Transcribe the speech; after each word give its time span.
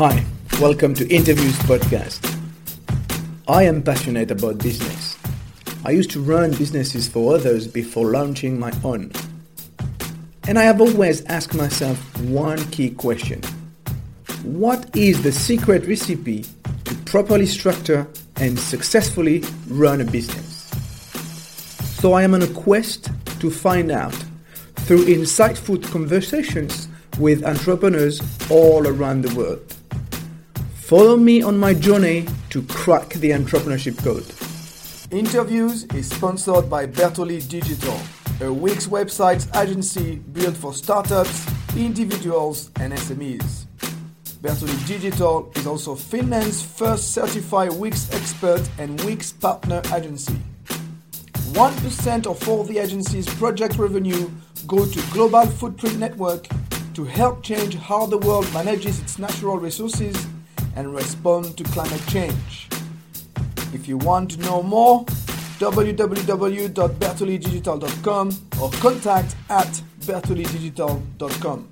Hi, 0.00 0.24
welcome 0.58 0.94
to 0.94 1.06
Interviews 1.14 1.58
Podcast. 1.58 2.24
I 3.46 3.64
am 3.64 3.82
passionate 3.82 4.30
about 4.30 4.56
business. 4.56 5.18
I 5.84 5.90
used 5.90 6.10
to 6.12 6.22
run 6.22 6.52
businesses 6.52 7.06
for 7.06 7.34
others 7.34 7.66
before 7.68 8.06
launching 8.06 8.58
my 8.58 8.72
own. 8.82 9.12
And 10.48 10.58
I 10.58 10.62
have 10.62 10.80
always 10.80 11.22
asked 11.26 11.52
myself 11.52 11.98
one 12.22 12.64
key 12.70 12.92
question 12.92 13.42
What 14.42 14.96
is 14.96 15.22
the 15.22 15.32
secret 15.32 15.86
recipe 15.86 16.46
to 16.86 16.94
properly 17.04 17.44
structure 17.44 18.08
and 18.36 18.58
successfully 18.58 19.44
run 19.68 20.00
a 20.00 20.06
business? 20.06 20.70
So 22.00 22.14
I 22.14 22.22
am 22.22 22.32
on 22.32 22.40
a 22.40 22.54
quest 22.54 23.10
to 23.40 23.50
find 23.50 23.90
out 23.90 24.16
through 24.76 25.04
insightful 25.04 25.84
conversations 25.92 26.88
with 27.18 27.44
entrepreneurs 27.44 28.22
all 28.50 28.88
around 28.88 29.26
the 29.26 29.34
world. 29.34 29.76
Follow 30.90 31.16
me 31.16 31.40
on 31.40 31.56
my 31.56 31.72
journey 31.72 32.26
to 32.48 32.62
crack 32.62 33.10
the 33.10 33.30
entrepreneurship 33.30 33.96
code. 34.02 34.26
Interviews 35.16 35.84
is 35.94 36.10
sponsored 36.10 36.68
by 36.68 36.84
Bertoli 36.84 37.48
Digital, 37.48 37.96
a 38.40 38.52
Wix 38.52 38.88
website 38.88 39.46
agency 39.56 40.16
built 40.16 40.56
for 40.56 40.74
startups, 40.74 41.46
individuals, 41.76 42.72
and 42.80 42.92
SMEs. 42.92 43.66
Bertoli 44.42 44.88
Digital 44.88 45.52
is 45.54 45.64
also 45.64 45.94
Finland's 45.94 46.60
first 46.60 47.14
certified 47.14 47.72
Wix 47.74 48.12
expert 48.12 48.68
and 48.80 49.00
Wix 49.04 49.30
partner 49.30 49.80
agency. 49.94 50.40
1% 51.52 52.26
of 52.26 52.48
all 52.48 52.64
the 52.64 52.78
agency's 52.78 53.32
project 53.36 53.76
revenue 53.76 54.28
go 54.66 54.84
to 54.84 55.00
Global 55.12 55.46
Footprint 55.46 56.00
Network 56.00 56.48
to 56.94 57.04
help 57.04 57.44
change 57.44 57.76
how 57.76 58.06
the 58.06 58.18
world 58.18 58.52
manages 58.52 58.98
its 58.98 59.20
natural 59.20 59.56
resources 59.56 60.26
and 60.76 60.94
respond 60.94 61.56
to 61.56 61.64
climate 61.64 62.06
change. 62.08 62.68
If 63.72 63.88
you 63.88 63.96
want 63.98 64.30
to 64.32 64.40
know 64.40 64.62
more, 64.62 65.06
www.bertolidigital.com 65.60 68.32
or 68.60 68.70
contact 68.70 69.36
at 69.48 69.82
bertolidigital.com. 70.00 71.68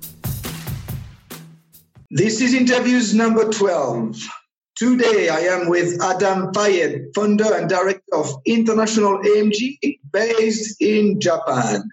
This 2.11 2.41
is 2.41 2.53
interviews 2.53 3.13
number 3.13 3.49
12. 3.49 4.17
Today 4.75 5.29
I 5.29 5.41
am 5.41 5.69
with 5.69 6.01
Adam 6.01 6.53
Fayed, 6.53 7.07
founder 7.13 7.53
and 7.53 7.69
director 7.69 8.15
of 8.15 8.33
International 8.45 9.19
AMG 9.19 9.77
based 10.11 10.81
in 10.81 11.19
Japan. 11.19 11.83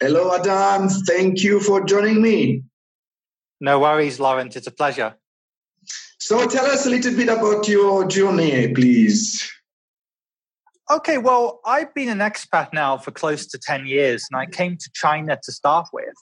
Hello, 0.00 0.34
Adam. 0.34 0.88
Thank 0.88 1.42
you 1.42 1.60
for 1.60 1.84
joining 1.84 2.22
me. 2.22 2.62
No 3.60 3.78
worries, 3.78 4.18
Laurent. 4.18 4.56
It's 4.56 4.66
a 4.66 4.70
pleasure. 4.70 5.14
So 6.24 6.46
tell 6.46 6.64
us 6.64 6.86
a 6.86 6.88
little 6.88 7.14
bit 7.14 7.28
about 7.28 7.68
your 7.68 8.06
journey, 8.06 8.72
please. 8.72 9.46
Okay, 10.90 11.18
well, 11.18 11.60
I've 11.66 11.92
been 11.92 12.08
an 12.08 12.20
expat 12.20 12.72
now 12.72 12.96
for 12.96 13.10
close 13.10 13.44
to 13.48 13.58
10 13.58 13.86
years, 13.86 14.26
and 14.30 14.40
I 14.40 14.46
came 14.46 14.78
to 14.78 14.90
China 14.94 15.38
to 15.42 15.52
start 15.52 15.88
with 15.92 16.14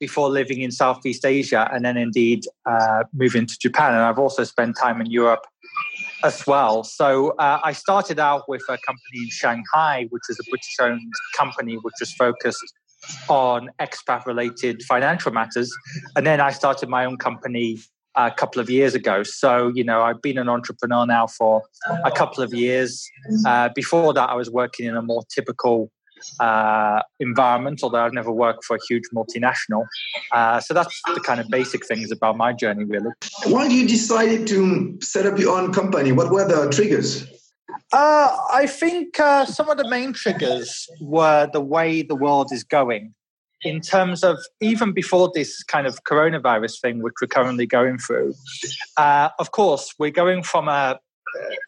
before 0.00 0.28
living 0.28 0.62
in 0.62 0.72
Southeast 0.72 1.24
Asia 1.24 1.70
and 1.72 1.84
then 1.84 1.96
indeed 1.96 2.46
uh, 2.66 3.04
moving 3.12 3.46
to 3.46 3.56
Japan. 3.62 3.94
And 3.94 4.02
I've 4.02 4.18
also 4.18 4.42
spent 4.42 4.76
time 4.76 5.00
in 5.00 5.08
Europe 5.08 5.46
as 6.24 6.44
well. 6.48 6.82
So 6.82 7.30
uh, 7.38 7.60
I 7.62 7.74
started 7.74 8.18
out 8.18 8.48
with 8.48 8.62
a 8.62 8.76
company 8.84 9.18
in 9.22 9.28
Shanghai, 9.28 10.08
which 10.10 10.24
is 10.30 10.40
a 10.40 10.50
British 10.50 10.76
owned 10.80 11.12
company 11.36 11.76
which 11.76 11.94
was 12.00 12.12
focused 12.14 12.74
on 13.28 13.70
expat 13.78 14.26
related 14.26 14.82
financial 14.82 15.30
matters. 15.30 15.72
And 16.16 16.26
then 16.26 16.40
I 16.40 16.50
started 16.50 16.88
my 16.88 17.04
own 17.04 17.18
company 17.18 17.78
a 18.16 18.30
couple 18.30 18.60
of 18.60 18.70
years 18.70 18.94
ago. 18.94 19.22
So, 19.22 19.72
you 19.74 19.84
know, 19.84 20.02
I've 20.02 20.22
been 20.22 20.38
an 20.38 20.48
entrepreneur 20.48 21.06
now 21.06 21.26
for 21.26 21.62
a 22.04 22.10
couple 22.10 22.42
of 22.42 22.54
years. 22.54 23.08
Uh, 23.46 23.68
before 23.74 24.12
that, 24.14 24.30
I 24.30 24.34
was 24.34 24.50
working 24.50 24.86
in 24.86 24.96
a 24.96 25.02
more 25.02 25.22
typical 25.34 25.90
uh, 26.40 27.02
environment, 27.20 27.80
although 27.82 28.04
I've 28.04 28.12
never 28.12 28.32
worked 28.32 28.64
for 28.64 28.76
a 28.76 28.80
huge 28.88 29.04
multinational. 29.14 29.84
Uh, 30.32 30.60
so 30.60 30.74
that's 30.74 31.00
the 31.14 31.20
kind 31.20 31.40
of 31.40 31.48
basic 31.48 31.86
things 31.86 32.10
about 32.10 32.36
my 32.36 32.52
journey, 32.52 32.84
really. 32.84 33.10
Why 33.46 33.68
did 33.68 33.76
you 33.76 33.88
decide 33.88 34.46
to 34.46 34.98
set 35.02 35.26
up 35.26 35.38
your 35.38 35.58
own 35.58 35.72
company? 35.72 36.12
What 36.12 36.30
were 36.30 36.46
the 36.46 36.70
triggers? 36.70 37.26
Uh, 37.92 38.36
I 38.52 38.66
think 38.66 39.18
uh, 39.18 39.44
some 39.44 39.68
of 39.68 39.76
the 39.76 39.88
main 39.88 40.12
triggers 40.12 40.88
were 41.00 41.48
the 41.52 41.60
way 41.60 42.02
the 42.02 42.14
world 42.14 42.52
is 42.52 42.64
going 42.64 43.14
in 43.64 43.80
terms 43.80 44.22
of 44.22 44.38
even 44.60 44.92
before 44.92 45.30
this 45.34 45.62
kind 45.64 45.86
of 45.86 46.04
coronavirus 46.04 46.80
thing, 46.80 47.02
which 47.02 47.14
we're 47.20 47.28
currently 47.28 47.66
going 47.66 47.98
through, 47.98 48.34
uh, 48.96 49.30
of 49.38 49.50
course, 49.52 49.94
we're 49.98 50.10
going 50.10 50.42
from 50.42 50.68
a 50.68 50.98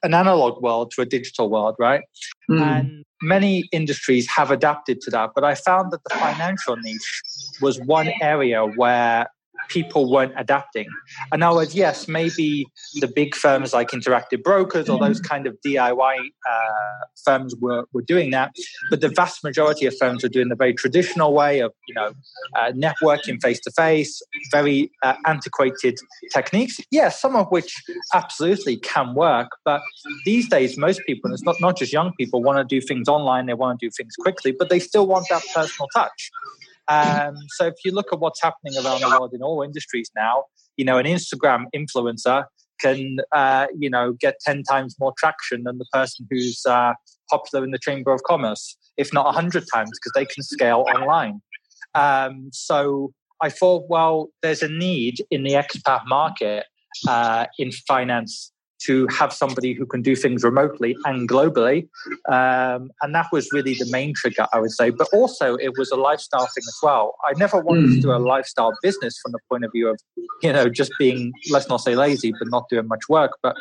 an 0.03 0.15
analog 0.15 0.63
world 0.63 0.93
to 0.93 1.03
a 1.03 1.07
digital 1.07 1.51
world, 1.51 1.75
right? 1.79 2.03
Mm. 2.49 2.61
And 2.61 3.05
many 3.21 3.69
industries 3.73 4.29
have 4.29 4.51
adapted 4.51 5.01
to 5.03 5.11
that. 5.11 5.31
But 5.35 5.45
I 5.45 5.55
found 5.55 5.93
that 5.93 6.05
the 6.05 6.15
financial 6.15 6.77
niche 6.77 7.23
was 7.61 7.81
one 7.81 8.11
area 8.21 8.65
where 8.65 9.27
people 9.69 10.11
weren't 10.11 10.33
adapting. 10.37 10.87
In 11.33 11.43
other 11.43 11.57
words, 11.57 11.75
yes, 11.75 12.09
maybe 12.09 12.67
the 12.95 13.09
big 13.09 13.35
firms 13.35 13.73
like 13.73 13.91
Interactive 13.91 14.43
Brokers 14.43 14.89
or 14.89 14.99
those 14.99 15.21
kind 15.21 15.47
of 15.47 15.57
DIY 15.65 16.17
uh, 16.51 17.05
firms 17.25 17.55
were, 17.61 17.85
were 17.93 18.03
doing 18.03 18.31
that, 18.31 18.53
but 18.91 19.01
the 19.01 19.09
vast 19.09 19.43
majority 19.45 19.87
of 19.87 19.97
firms 19.99 20.23
were 20.23 20.29
doing 20.29 20.49
the 20.49 20.57
very 20.57 20.75
traditional 20.75 21.33
way 21.33 21.61
of, 21.61 21.73
you 21.89 21.95
know, 21.95 22.13
uh, 22.57 22.73
networking 22.73 23.41
face 23.43 23.61
to 23.61 23.71
face, 23.71 24.23
very 24.51 24.91
uh, 25.03 25.15
antiquated 25.27 25.99
techniques. 26.33 26.79
Yes, 26.91 27.21
some 27.21 27.37
of 27.37 27.47
which 27.51 27.83
absolutely 28.15 28.77
can 28.79 29.15
work, 29.15 29.49
but 29.65 29.83
these 30.25 30.49
days, 30.49 30.77
most 30.77 31.01
people, 31.07 31.29
and 31.29 31.35
it's 31.35 31.45
not, 31.45 31.57
not 31.61 31.77
just 31.77 31.93
young 31.93 32.13
people, 32.19 32.43
want 32.43 32.59
to 32.59 32.65
do 32.65 32.85
things 32.85 33.09
online, 33.09 33.47
they 33.47 33.55
want 33.55 33.79
to 33.81 33.87
do 33.87 33.91
things 33.97 34.15
quickly, 34.17 34.53
but 34.57 34.71
they 34.71 34.79
still 34.79 35.07
want 35.07 35.27
that 35.31 35.43
personal 35.55 35.89
touch. 35.95 36.31
Um, 36.89 37.37
so 37.57 37.67
if 37.67 37.75
you 37.85 37.93
look 37.93 38.07
at 38.13 38.21
what's 38.21 38.41
happening 38.43 38.75
around 38.77 39.01
the 39.01 39.09
world 39.09 39.33
in 39.35 39.43
all 39.43 39.63
industries 39.63 40.11
now, 40.15 40.45
you 40.77 40.85
know, 40.85 40.99
an 40.99 41.07
Instagram 41.07 41.65
influencer 41.75 42.45
can, 42.81 43.19
uh, 43.33 43.67
you 43.77 43.91
know, 43.91 44.13
get 44.13 44.37
10 44.45 44.63
times 44.63 44.97
more 45.01 45.13
traction 45.19 45.65
than 45.65 45.79
the 45.79 45.87
person 45.93 46.27
who's 46.31 46.65
uh, 46.67 46.93
popular 47.31 47.65
in 47.65 47.71
the 47.71 47.79
Chamber 47.79 48.13
of 48.13 48.23
Commerce, 48.23 48.77
if 48.97 49.13
not 49.13 49.25
100 49.25 49.65
times, 49.73 49.91
because 49.99 50.13
they 50.15 50.27
can 50.27 50.43
scale 50.43 50.85
online. 50.95 51.41
Um, 51.95 52.51
so 52.53 53.13
I 53.41 53.49
thought, 53.49 53.87
well, 53.89 54.29
there's 54.43 54.63
a 54.63 54.69
need 54.69 55.25
in 55.31 55.43
the 55.43 55.53
expat 55.53 56.03
market 56.07 56.67
uh, 57.09 57.47
in 57.59 57.73
finance 57.73 58.53
to 58.85 59.07
have 59.09 59.33
somebody 59.33 59.73
who 59.73 59.87
can 59.87 60.03
do 60.03 60.15
things 60.15 60.45
remotely 60.45 60.97
and 61.05 61.29
globally. 61.29 61.89
Um, 62.29 62.91
and 63.03 63.15
that 63.15 63.27
was 63.33 63.49
really 63.53 63.75
the 63.75 63.87
main 63.91 64.15
trigger, 64.15 64.47
I 64.53 64.61
would 64.61 64.71
say. 64.71 64.91
But 64.91 65.09
also, 65.13 65.57
it 65.57 65.79
was 65.79 65.91
a 65.91 65.97
lifestyle 65.97 66.47
thing 66.47 66.65
as 66.67 66.79
well. 66.83 67.15
I 67.25 67.33
never 67.39 67.61
wanted 67.61 67.91
mm. 67.91 67.95
to 67.97 68.01
do 68.01 68.13
a 68.13 68.19
lifestyle 68.19 68.73
business 68.83 69.19
from 69.23 69.33
the 69.33 69.39
point 69.49 69.65
of 69.65 69.73
view 69.73 69.89
of, 69.89 70.01
you 70.43 70.53
know, 70.53 70.69
just 70.69 70.93
being, 70.99 71.33
let's 71.51 71.69
not 71.69 71.79
say 71.79 71.95
lazy, 71.95 72.33
but 72.39 72.49
not 72.49 72.69
doing 72.69 72.87
much 72.87 73.09
work. 73.09 73.39
But 73.43 73.57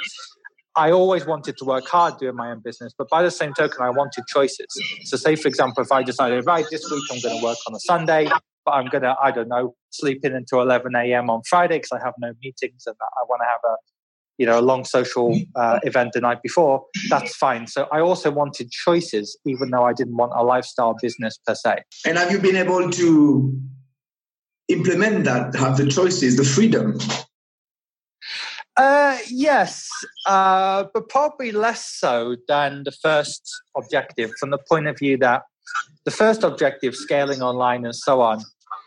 I 0.75 0.91
always 0.91 1.25
wanted 1.25 1.57
to 1.57 1.65
work 1.65 1.87
hard 1.87 2.17
doing 2.17 2.35
my 2.35 2.51
own 2.51 2.59
business, 2.59 2.93
but 2.97 3.07
by 3.09 3.23
the 3.23 3.31
same 3.31 3.53
token, 3.53 3.81
I 3.81 3.89
wanted 3.91 4.25
choices. 4.27 4.67
So, 5.05 5.15
say 5.15 5.37
for 5.37 5.47
example, 5.47 5.81
if 5.83 5.91
I 5.91 6.03
decided, 6.03 6.45
right, 6.45 6.65
this 6.69 6.89
week 6.91 7.03
I'm 7.11 7.21
going 7.21 7.39
to 7.39 7.43
work 7.43 7.57
on 7.67 7.75
a 7.75 7.79
Sunday, 7.79 8.29
but 8.65 8.71
I'm 8.71 8.87
going 8.87 9.03
to, 9.03 9.15
I 9.21 9.31
don't 9.31 9.47
know, 9.47 9.75
sleep 9.91 10.25
in 10.25 10.35
until 10.35 10.61
11 10.61 10.93
a.m. 10.95 11.29
on 11.29 11.43
Friday 11.47 11.77
because 11.77 11.93
I 11.93 12.03
have 12.03 12.13
no 12.19 12.33
meetings 12.43 12.83
and 12.85 12.95
I 12.99 13.23
want 13.29 13.41
to 13.41 13.45
have 13.45 13.61
a 13.63 13.75
you 14.37 14.45
know 14.45 14.59
a 14.59 14.61
long 14.61 14.83
social 14.83 15.39
uh, 15.55 15.79
event 15.83 16.11
the 16.13 16.21
night 16.21 16.41
before 16.41 16.83
that's 17.09 17.35
fine. 17.35 17.67
So 17.67 17.87
i 17.91 17.99
also 17.99 18.31
wanted 18.31 18.71
choices 18.71 19.37
even 19.45 19.71
though 19.71 19.83
i 19.83 19.93
didn't 19.93 20.17
want 20.17 20.33
a 20.35 20.43
lifestyle 20.43 20.95
business 21.01 21.37
per 21.45 21.55
se. 21.55 21.83
And 22.05 22.17
have 22.17 22.31
you 22.31 22.39
been 22.39 22.55
able 22.55 22.89
to 22.91 23.61
implement 24.67 25.25
that 25.25 25.55
have 25.55 25.77
the 25.77 25.87
choices 25.87 26.37
the 26.37 26.43
freedom? 26.43 26.97
Uh, 28.77 29.17
yes, 29.29 29.87
uh, 30.25 30.83
but 30.93 31.07
probably 31.07 31.51
less 31.53 31.85
so 31.85 32.35
than 32.47 32.83
the 32.83 32.91
first 32.91 33.49
objective 33.77 34.31
from 34.37 34.49
the 34.49 34.57
point 34.69 34.87
of 34.87 34.97
view 34.97 35.17
that 35.17 35.43
the 36.03 36.11
first 36.11 36.43
objective, 36.43 36.95
scaling 36.95 37.41
online 37.41 37.85
and 37.85 37.95
so 37.95 38.21
on, 38.21 38.43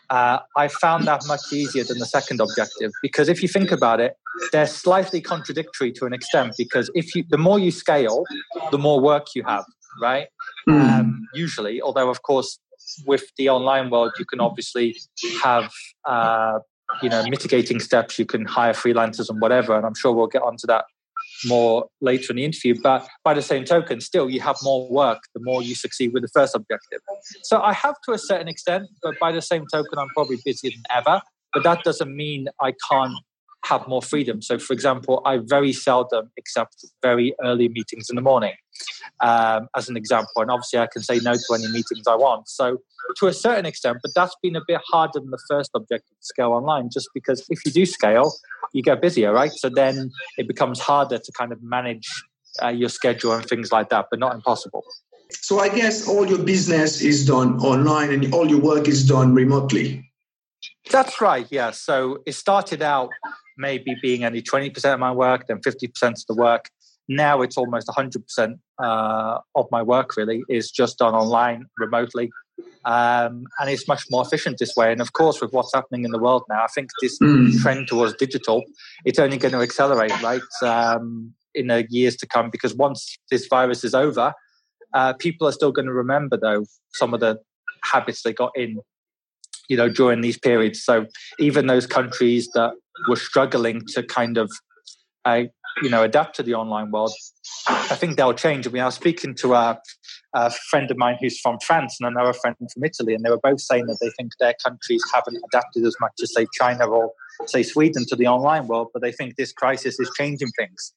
uh, 0.09 0.39
I 0.55 0.67
found 0.67 1.05
that 1.07 1.23
much 1.27 1.41
easier 1.51 1.83
than 1.83 1.99
the 1.99 2.05
second 2.05 2.41
objective 2.41 2.91
because 3.01 3.29
if 3.29 3.41
you 3.41 3.47
think 3.47 3.71
about 3.71 3.99
it, 3.99 4.15
they're 4.51 4.67
slightly 4.67 5.21
contradictory 5.21 5.91
to 5.93 6.05
an 6.05 6.13
extent 6.13 6.53
because 6.57 6.89
if 6.95 7.13
you 7.15 7.23
the 7.29 7.37
more 7.37 7.59
you 7.59 7.71
scale, 7.71 8.23
the 8.71 8.77
more 8.77 8.99
work 8.99 9.27
you 9.35 9.43
have, 9.43 9.65
right? 10.01 10.27
Mm. 10.67 10.89
Um, 10.89 11.27
usually, 11.33 11.81
although 11.81 12.09
of 12.09 12.23
course 12.23 12.59
with 13.05 13.23
the 13.37 13.49
online 13.49 13.89
world, 13.89 14.13
you 14.17 14.25
can 14.25 14.39
obviously 14.39 14.97
have 15.43 15.71
uh, 16.05 16.59
you 17.01 17.09
know 17.09 17.23
mitigating 17.29 17.79
steps. 17.79 18.17
You 18.17 18.25
can 18.25 18.45
hire 18.45 18.73
freelancers 18.73 19.29
and 19.29 19.39
whatever, 19.41 19.75
and 19.75 19.85
I'm 19.85 19.95
sure 19.95 20.11
we'll 20.11 20.27
get 20.27 20.41
onto 20.41 20.65
that 20.67 20.85
more 21.45 21.87
later 22.01 22.31
in 22.31 22.37
the 22.37 22.45
interview. 22.45 22.75
But 22.81 23.07
by 23.23 23.33
the 23.33 23.41
same 23.41 23.65
token, 23.65 24.01
still 24.01 24.29
you 24.29 24.41
have 24.41 24.57
more 24.63 24.89
work 24.89 25.19
the 25.33 25.41
more 25.43 25.61
you 25.61 25.75
succeed 25.75 26.13
with 26.13 26.23
the 26.23 26.29
first 26.29 26.55
objective. 26.55 26.99
So 27.43 27.61
I 27.61 27.73
have 27.73 27.95
to 28.05 28.13
a 28.13 28.17
certain 28.17 28.47
extent, 28.47 28.87
but 29.01 29.17
by 29.19 29.31
the 29.31 29.41
same 29.41 29.65
token, 29.71 29.97
I'm 29.97 30.09
probably 30.15 30.37
busier 30.43 30.71
than 30.71 30.83
ever. 30.95 31.21
But 31.53 31.63
that 31.63 31.83
doesn't 31.83 32.15
mean 32.15 32.47
I 32.61 32.73
can't 32.91 33.13
have 33.65 33.87
more 33.87 34.01
freedom. 34.01 34.41
So, 34.41 34.57
for 34.57 34.73
example, 34.73 35.21
I 35.25 35.37
very 35.37 35.73
seldom 35.73 36.31
accept 36.37 36.85
very 37.01 37.33
early 37.43 37.69
meetings 37.69 38.09
in 38.09 38.15
the 38.15 38.21
morning, 38.21 38.53
um, 39.19 39.67
as 39.75 39.89
an 39.89 39.97
example. 39.97 40.41
And 40.41 40.49
obviously, 40.49 40.79
I 40.79 40.87
can 40.91 41.01
say 41.01 41.19
no 41.19 41.33
to 41.33 41.53
any 41.53 41.67
meetings 41.67 42.07
I 42.07 42.15
want. 42.15 42.49
So, 42.49 42.77
to 43.17 43.27
a 43.27 43.33
certain 43.33 43.65
extent, 43.65 43.97
but 44.01 44.11
that's 44.15 44.35
been 44.41 44.55
a 44.55 44.61
bit 44.67 44.81
harder 44.87 45.19
than 45.19 45.31
the 45.31 45.41
first 45.49 45.71
objective 45.73 46.17
to 46.17 46.25
scale 46.25 46.51
online, 46.51 46.89
just 46.91 47.09
because 47.13 47.45
if 47.49 47.65
you 47.65 47.71
do 47.71 47.85
scale, 47.85 48.33
you 48.73 48.83
get 48.83 49.01
busier, 49.01 49.33
right? 49.33 49.51
So 49.51 49.69
then 49.69 50.11
it 50.37 50.47
becomes 50.47 50.79
harder 50.79 51.17
to 51.17 51.31
kind 51.31 51.51
of 51.51 51.61
manage 51.63 52.07
uh, 52.61 52.67
your 52.67 52.89
schedule 52.89 53.33
and 53.33 53.45
things 53.45 53.71
like 53.71 53.89
that, 53.89 54.07
but 54.09 54.19
not 54.19 54.35
impossible. 54.35 54.83
So 55.31 55.59
I 55.59 55.69
guess 55.69 56.07
all 56.07 56.27
your 56.27 56.39
business 56.39 57.01
is 57.01 57.25
done 57.25 57.59
online 57.59 58.11
and 58.11 58.33
all 58.33 58.49
your 58.49 58.59
work 58.59 58.87
is 58.87 59.07
done 59.07 59.33
remotely. 59.33 60.05
That's 60.89 61.21
right. 61.21 61.45
Yeah. 61.49 61.71
So 61.71 62.23
it 62.25 62.33
started 62.33 62.81
out 62.81 63.09
maybe 63.59 63.95
being 64.01 64.23
only 64.23 64.41
20% 64.41 64.93
of 64.93 64.99
my 64.99 65.11
work, 65.11 65.47
then 65.47 65.59
50% 65.59 66.03
of 66.03 66.25
the 66.27 66.33
work. 66.33 66.69
Now 67.07 67.41
it's 67.41 67.57
almost 67.57 67.87
100% 67.87 68.59
uh, 68.81 69.39
of 69.55 69.67
my 69.71 69.83
work 69.83 70.15
really 70.15 70.41
is 70.49 70.71
just 70.71 70.97
done 70.97 71.13
online 71.13 71.65
remotely. 71.77 72.31
Um, 72.85 73.43
and 73.59 73.69
it's 73.69 73.87
much 73.87 74.03
more 74.09 74.23
efficient 74.25 74.57
this 74.59 74.75
way. 74.75 74.91
And 74.91 75.01
of 75.01 75.13
course, 75.13 75.41
with 75.41 75.51
what's 75.51 75.73
happening 75.73 76.05
in 76.05 76.11
the 76.11 76.19
world 76.19 76.43
now, 76.49 76.63
I 76.63 76.67
think 76.67 76.89
this 77.01 77.19
mm. 77.19 77.59
trend 77.61 77.87
towards 77.87 78.13
digital, 78.15 78.63
it's 79.05 79.19
only 79.19 79.37
going 79.37 79.53
to 79.53 79.59
accelerate, 79.59 80.11
right, 80.21 80.41
um, 80.63 81.33
in 81.53 81.67
the 81.67 81.85
years 81.89 82.15
to 82.17 82.27
come. 82.27 82.49
Because 82.49 82.73
once 82.75 83.17
this 83.29 83.47
virus 83.47 83.83
is 83.83 83.93
over, 83.93 84.33
uh, 84.93 85.13
people 85.13 85.47
are 85.47 85.51
still 85.51 85.71
going 85.71 85.87
to 85.87 85.93
remember, 85.93 86.37
though, 86.37 86.65
some 86.93 87.13
of 87.13 87.19
the 87.19 87.39
habits 87.83 88.23
they 88.23 88.33
got 88.33 88.51
in 88.55 88.79
you 89.69 89.77
know 89.77 89.87
during 89.87 90.19
these 90.19 90.37
periods 90.37 90.83
so 90.83 91.05
even 91.37 91.67
those 91.67 91.87
countries 91.87 92.49
that 92.53 92.73
were 93.07 93.15
struggling 93.15 93.81
to 93.87 94.03
kind 94.03 94.37
of 94.37 94.51
uh, 95.25 95.43
you 95.81 95.89
know 95.89 96.03
adapt 96.03 96.35
to 96.35 96.43
the 96.43 96.53
online 96.53 96.91
world 96.91 97.13
i 97.67 97.95
think 97.95 98.17
they'll 98.17 98.33
change 98.33 98.67
i 98.67 98.69
mean 98.69 98.81
i 98.81 98.85
was 98.85 98.95
speaking 98.95 99.35
to 99.35 99.53
a, 99.53 99.79
a, 100.33 100.49
friend 100.69 100.89
of 100.91 100.97
mine 100.97 101.17
who's 101.21 101.39
from 101.39 101.57
france 101.65 101.97
and 101.99 102.11
another 102.11 102.33
friend 102.33 102.55
from 102.57 102.83
italy 102.83 103.13
and 103.13 103.23
they 103.23 103.29
were 103.29 103.39
both 103.41 103.61
saying 103.61 103.85
that 103.85 103.97
they 104.01 104.09
think 104.17 104.31
their 104.39 104.55
countries 104.65 105.03
haven't 105.13 105.37
adapted 105.53 105.85
as 105.85 105.95
much 106.01 106.11
as 106.21 106.33
say 106.33 106.45
china 106.57 106.85
or 106.85 107.11
say 107.45 107.63
sweden 107.63 108.05
to 108.07 108.15
the 108.15 108.27
online 108.27 108.67
world 108.67 108.87
but 108.93 109.01
they 109.01 109.11
think 109.11 109.35
this 109.35 109.53
crisis 109.53 109.99
is 109.99 110.11
changing 110.17 110.49
things 110.57 110.91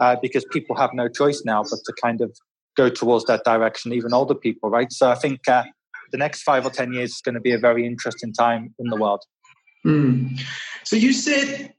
uh, 0.00 0.14
because 0.22 0.44
people 0.52 0.76
have 0.76 0.90
no 0.94 1.08
choice 1.08 1.42
now 1.44 1.62
but 1.62 1.78
to 1.84 1.92
kind 2.00 2.20
of 2.20 2.36
go 2.76 2.88
towards 2.88 3.24
that 3.24 3.42
direction 3.44 3.92
even 3.92 4.12
older 4.12 4.34
people 4.34 4.70
right 4.70 4.92
so 4.92 5.10
i 5.10 5.14
think 5.14 5.40
uh, 5.48 5.64
the 6.12 6.18
next 6.18 6.42
five 6.42 6.64
or 6.64 6.70
10 6.70 6.92
years 6.92 7.10
is 7.10 7.20
going 7.20 7.34
to 7.34 7.40
be 7.40 7.52
a 7.52 7.58
very 7.58 7.86
interesting 7.86 8.32
time 8.32 8.74
in 8.78 8.88
the 8.88 8.96
world. 8.96 9.22
Mm. 9.88 10.38
So 10.84 10.96
you 10.96 11.12
said 11.12 11.72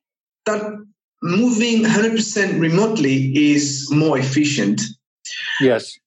that 0.46 0.86
moving 1.22 1.84
100% 1.84 2.60
remotely 2.60 3.52
is 3.52 3.88
more 3.92 4.18
efficient. 4.18 4.82
Yes. 5.62 5.98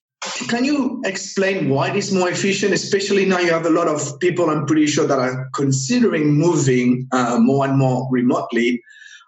Can 0.48 0.64
you 0.64 1.02
explain 1.04 1.68
why 1.68 1.90
it 1.90 1.96
is 1.96 2.12
more 2.12 2.28
efficient, 2.30 2.72
especially 2.72 3.24
now 3.24 3.38
you 3.38 3.52
have 3.52 3.66
a 3.66 3.70
lot 3.70 3.88
of 3.88 4.20
people, 4.20 4.50
I'm 4.50 4.66
pretty 4.66 4.86
sure, 4.86 5.06
that 5.06 5.18
are 5.18 5.48
considering 5.54 6.34
moving 6.34 7.08
uh, 7.12 7.38
more 7.40 7.66
and 7.66 7.76
more 7.76 8.08
remotely. 8.10 8.82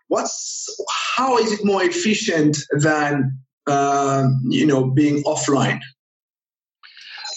What's 0.09 0.69
how 1.17 1.37
is 1.39 1.53
it 1.53 1.65
more 1.65 1.83
efficient 1.83 2.59
than 2.79 3.37
uh, 3.67 4.29
you 4.45 4.67
know 4.67 4.91
being 4.91 5.25
offline? 5.25 5.81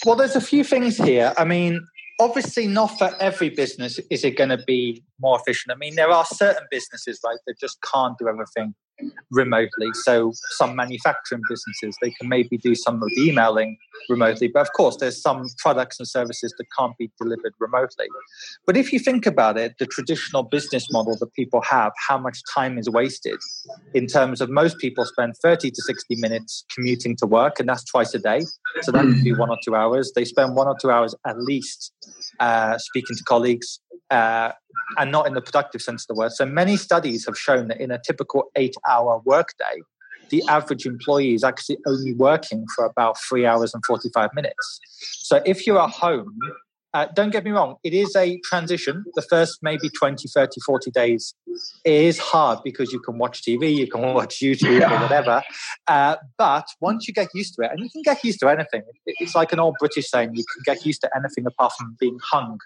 Well, 0.06 0.16
there's 0.16 0.36
a 0.36 0.42
few 0.42 0.64
things 0.64 0.98
here. 0.98 1.34
I 1.38 1.44
mean, 1.44 1.82
obviously, 2.20 2.68
not 2.68 2.98
for 2.98 3.12
every 3.20 3.50
business 3.50 4.00
is 4.10 4.24
it 4.24 4.38
going 4.38 4.50
to 4.50 4.64
be 4.66 5.04
more 5.20 5.40
efficient. 5.40 5.74
I 5.74 5.78
mean, 5.78 5.96
there 5.96 6.10
are 6.10 6.26
certain 6.26 6.66
businesses, 6.72 7.20
right, 7.26 7.38
that 7.46 7.60
just 7.60 7.78
can't 7.82 8.18
do 8.18 8.28
everything 8.28 8.74
remotely. 9.32 9.90
So 9.94 10.32
some 10.52 10.76
manufacturing 10.76 11.42
businesses, 11.50 11.96
they 12.02 12.12
can 12.12 12.30
maybe 12.30 12.58
do 12.58 12.76
some 12.76 12.96
of 12.96 13.10
the 13.10 13.22
emailing 13.30 13.78
remotely. 14.10 14.48
But 14.48 14.62
of 14.62 14.74
course, 14.74 14.98
there's 15.00 15.22
some 15.22 15.46
products 15.58 16.00
and 16.00 16.08
services 16.08 16.54
that 16.58 16.66
can't 16.78 16.98
be 16.98 17.12
delivered 17.20 17.54
remotely. 17.60 18.08
But 18.66 18.78
if 18.78 18.94
you 18.94 19.00
think 19.00 19.26
about 19.26 19.58
it, 19.58 19.76
the 19.80 19.86
traditional 19.86 20.44
business 20.44 20.92
model 20.92 21.18
that 21.20 21.34
people 21.34 21.62
have, 21.62 21.92
how 22.08 22.18
much 22.18 22.40
time 22.54 22.78
is 22.78 22.90
wasted 22.90 23.40
in 23.94 24.08
terms 24.08 24.42
of 24.42 24.50
most 24.50 24.78
people 24.80 25.06
spend 25.06 25.36
30 25.42 25.72
to 25.72 25.82
60 25.82 26.16
minutes 26.18 26.66
commuting 26.74 27.16
to 27.18 27.26
work, 27.26 27.60
and 27.60 27.68
that's 27.70 27.84
twice 27.84 28.14
a 28.14 28.20
day. 28.20 28.42
So 28.82 28.92
that 28.92 29.04
could 29.04 29.24
be 29.24 29.34
one 29.34 29.50
or 29.50 29.58
two 29.64 29.76
hours. 29.76 30.12
They 30.16 30.26
spend 30.26 30.56
one 30.56 30.68
or 30.68 30.76
two 30.82 30.92
hours 30.92 31.16
at 31.26 31.38
least 31.40 31.92
uh, 32.40 32.78
speaking 32.78 33.16
to 33.16 33.24
colleagues, 33.24 33.80
uh, 34.10 34.52
and 34.98 35.12
not 35.12 35.28
in 35.28 35.34
the 35.34 35.42
productive 35.42 35.82
sense 35.82 36.04
of 36.04 36.08
the 36.08 36.16
word. 36.16 36.32
So 36.32 36.46
many 36.46 36.78
studies 36.78 37.26
have 37.26 37.38
shown 37.38 37.68
that 37.68 37.80
in 37.80 37.92
a 37.92 38.00
typical 38.00 38.46
eight 38.56 38.76
hour 38.88 39.22
workday, 39.26 39.82
the 40.30 40.44
average 40.48 40.86
employee 40.86 41.34
is 41.34 41.44
actually 41.44 41.78
only 41.86 42.14
working 42.14 42.66
for 42.76 42.86
about 42.86 43.18
three 43.20 43.46
hours 43.46 43.74
and 43.74 43.84
45 43.86 44.30
minutes. 44.34 44.80
So 45.24 45.42
if 45.46 45.66
you're 45.66 45.82
at 45.82 45.90
home 45.90 46.38
uh, 46.94 47.08
don't 47.14 47.32
get 47.32 47.44
me 47.44 47.52
wrong, 47.52 47.76
it 47.84 47.94
is 47.94 48.16
a 48.16 48.40
transition. 48.46 49.04
The 49.16 49.22
first 49.22 49.60
maybe 49.62 49.90
20, 49.90 50.28
30, 50.28 50.62
40 50.62 50.92
days 50.92 51.36
is 51.84 52.18
hard 52.18 52.60
because 52.64 52.92
you 52.92 53.00
can 53.00 53.18
watch 53.18 53.42
TV, 53.42 53.76
you 53.76 53.88
can 53.88 54.02
watch 54.02 54.40
YouTube 54.40 54.80
yeah. 54.80 54.96
or 54.96 55.02
whatever. 55.02 55.44
Uh, 55.88 56.16
but 56.38 56.66
once 56.80 57.08
you 57.08 57.14
get 57.14 57.28
used 57.34 57.56
to 57.56 57.64
it, 57.64 57.72
and 57.72 57.80
you 57.82 57.90
can 57.90 58.02
get 58.04 58.24
used 58.24 58.40
to 58.40 58.48
anything, 58.48 58.84
it's 59.06 59.36
like 59.36 59.52
an 59.52 59.60
old 59.60 59.76
British 59.80 60.10
saying, 60.10 60.32
you 60.34 60.44
can 60.54 60.76
get 60.76 60.86
used 60.86 61.02
to 61.02 61.10
anything 61.16 61.46
apart 61.46 61.74
from 61.78 61.96
being 62.00 62.18
hung. 62.24 62.60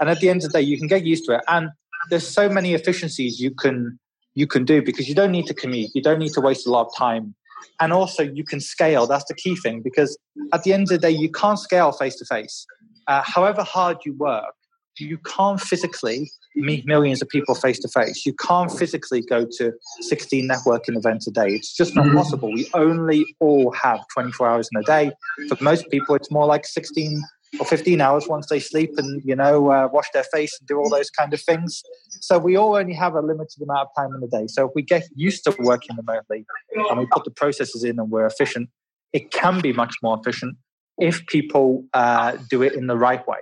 And 0.00 0.10
at 0.10 0.20
the 0.20 0.28
end 0.28 0.44
of 0.44 0.52
the 0.52 0.58
day, 0.58 0.64
you 0.64 0.78
can 0.78 0.88
get 0.88 1.04
used 1.04 1.24
to 1.26 1.36
it. 1.36 1.42
And 1.48 1.70
there's 2.10 2.26
so 2.26 2.48
many 2.48 2.74
efficiencies 2.74 3.40
you 3.40 3.50
can 3.50 3.98
you 4.34 4.46
can 4.46 4.64
do 4.64 4.80
because 4.80 5.08
you 5.08 5.14
don't 5.14 5.32
need 5.32 5.46
to 5.46 5.54
commute, 5.54 5.90
you 5.92 6.00
don't 6.00 6.18
need 6.18 6.32
to 6.32 6.40
waste 6.40 6.66
a 6.66 6.70
lot 6.70 6.86
of 6.86 6.96
time 6.96 7.34
and 7.78 7.92
also 7.92 8.22
you 8.22 8.44
can 8.44 8.60
scale 8.60 9.06
that's 9.06 9.24
the 9.24 9.34
key 9.34 9.56
thing 9.56 9.80
because 9.82 10.18
at 10.52 10.62
the 10.62 10.72
end 10.72 10.84
of 10.84 10.88
the 10.88 10.98
day 10.98 11.10
you 11.10 11.30
can't 11.30 11.58
scale 11.58 11.92
face 11.92 12.16
to 12.16 12.24
face 12.24 12.66
uh, 13.10 13.22
however 13.26 13.64
hard 13.64 13.98
you 14.06 14.14
work, 14.14 14.54
you 14.98 15.18
can't 15.18 15.60
physically 15.60 16.30
meet 16.54 16.86
millions 16.86 17.20
of 17.20 17.28
people 17.28 17.54
face 17.54 17.78
to 17.80 17.88
face. 17.88 18.24
You 18.24 18.34
can't 18.34 18.70
physically 18.70 19.22
go 19.22 19.46
to 19.58 19.72
16 20.00 20.48
networking 20.48 20.96
events 20.96 21.26
a 21.26 21.32
day. 21.32 21.48
It's 21.48 21.74
just 21.74 21.96
not 21.96 22.06
mm-hmm. 22.06 22.16
possible. 22.16 22.52
We 22.52 22.68
only 22.74 23.24
all 23.40 23.72
have 23.72 24.00
24 24.14 24.48
hours 24.48 24.68
in 24.72 24.80
a 24.80 24.84
day. 24.84 25.10
For 25.48 25.56
most 25.60 25.90
people, 25.90 26.14
it's 26.14 26.30
more 26.30 26.46
like 26.46 26.66
16 26.66 27.20
or 27.58 27.66
15 27.66 28.00
hours 28.00 28.28
once 28.28 28.46
they 28.48 28.60
sleep 28.60 28.92
and, 28.96 29.20
you 29.24 29.34
know, 29.34 29.70
uh, 29.70 29.88
wash 29.92 30.06
their 30.12 30.24
face 30.24 30.56
and 30.60 30.68
do 30.68 30.78
all 30.78 30.88
those 30.88 31.10
kind 31.10 31.34
of 31.34 31.40
things. 31.40 31.82
So 32.20 32.38
we 32.38 32.56
all 32.56 32.76
only 32.76 32.94
have 32.94 33.14
a 33.14 33.20
limited 33.22 33.60
amount 33.60 33.88
of 33.88 33.94
time 33.96 34.14
in 34.14 34.20
the 34.20 34.28
day. 34.28 34.46
So 34.46 34.66
if 34.66 34.72
we 34.76 34.82
get 34.82 35.04
used 35.16 35.42
to 35.44 35.56
working 35.58 35.96
remotely 35.96 36.46
and 36.88 36.98
we 36.98 37.06
put 37.06 37.24
the 37.24 37.32
processes 37.32 37.82
in 37.82 37.98
and 37.98 38.08
we're 38.08 38.26
efficient, 38.26 38.68
it 39.12 39.32
can 39.32 39.60
be 39.60 39.72
much 39.72 39.96
more 40.00 40.16
efficient 40.20 40.56
if 41.00 41.26
people 41.26 41.84
uh, 41.94 42.36
do 42.48 42.62
it 42.62 42.74
in 42.74 42.86
the 42.86 42.96
right 42.96 43.26
way. 43.26 43.38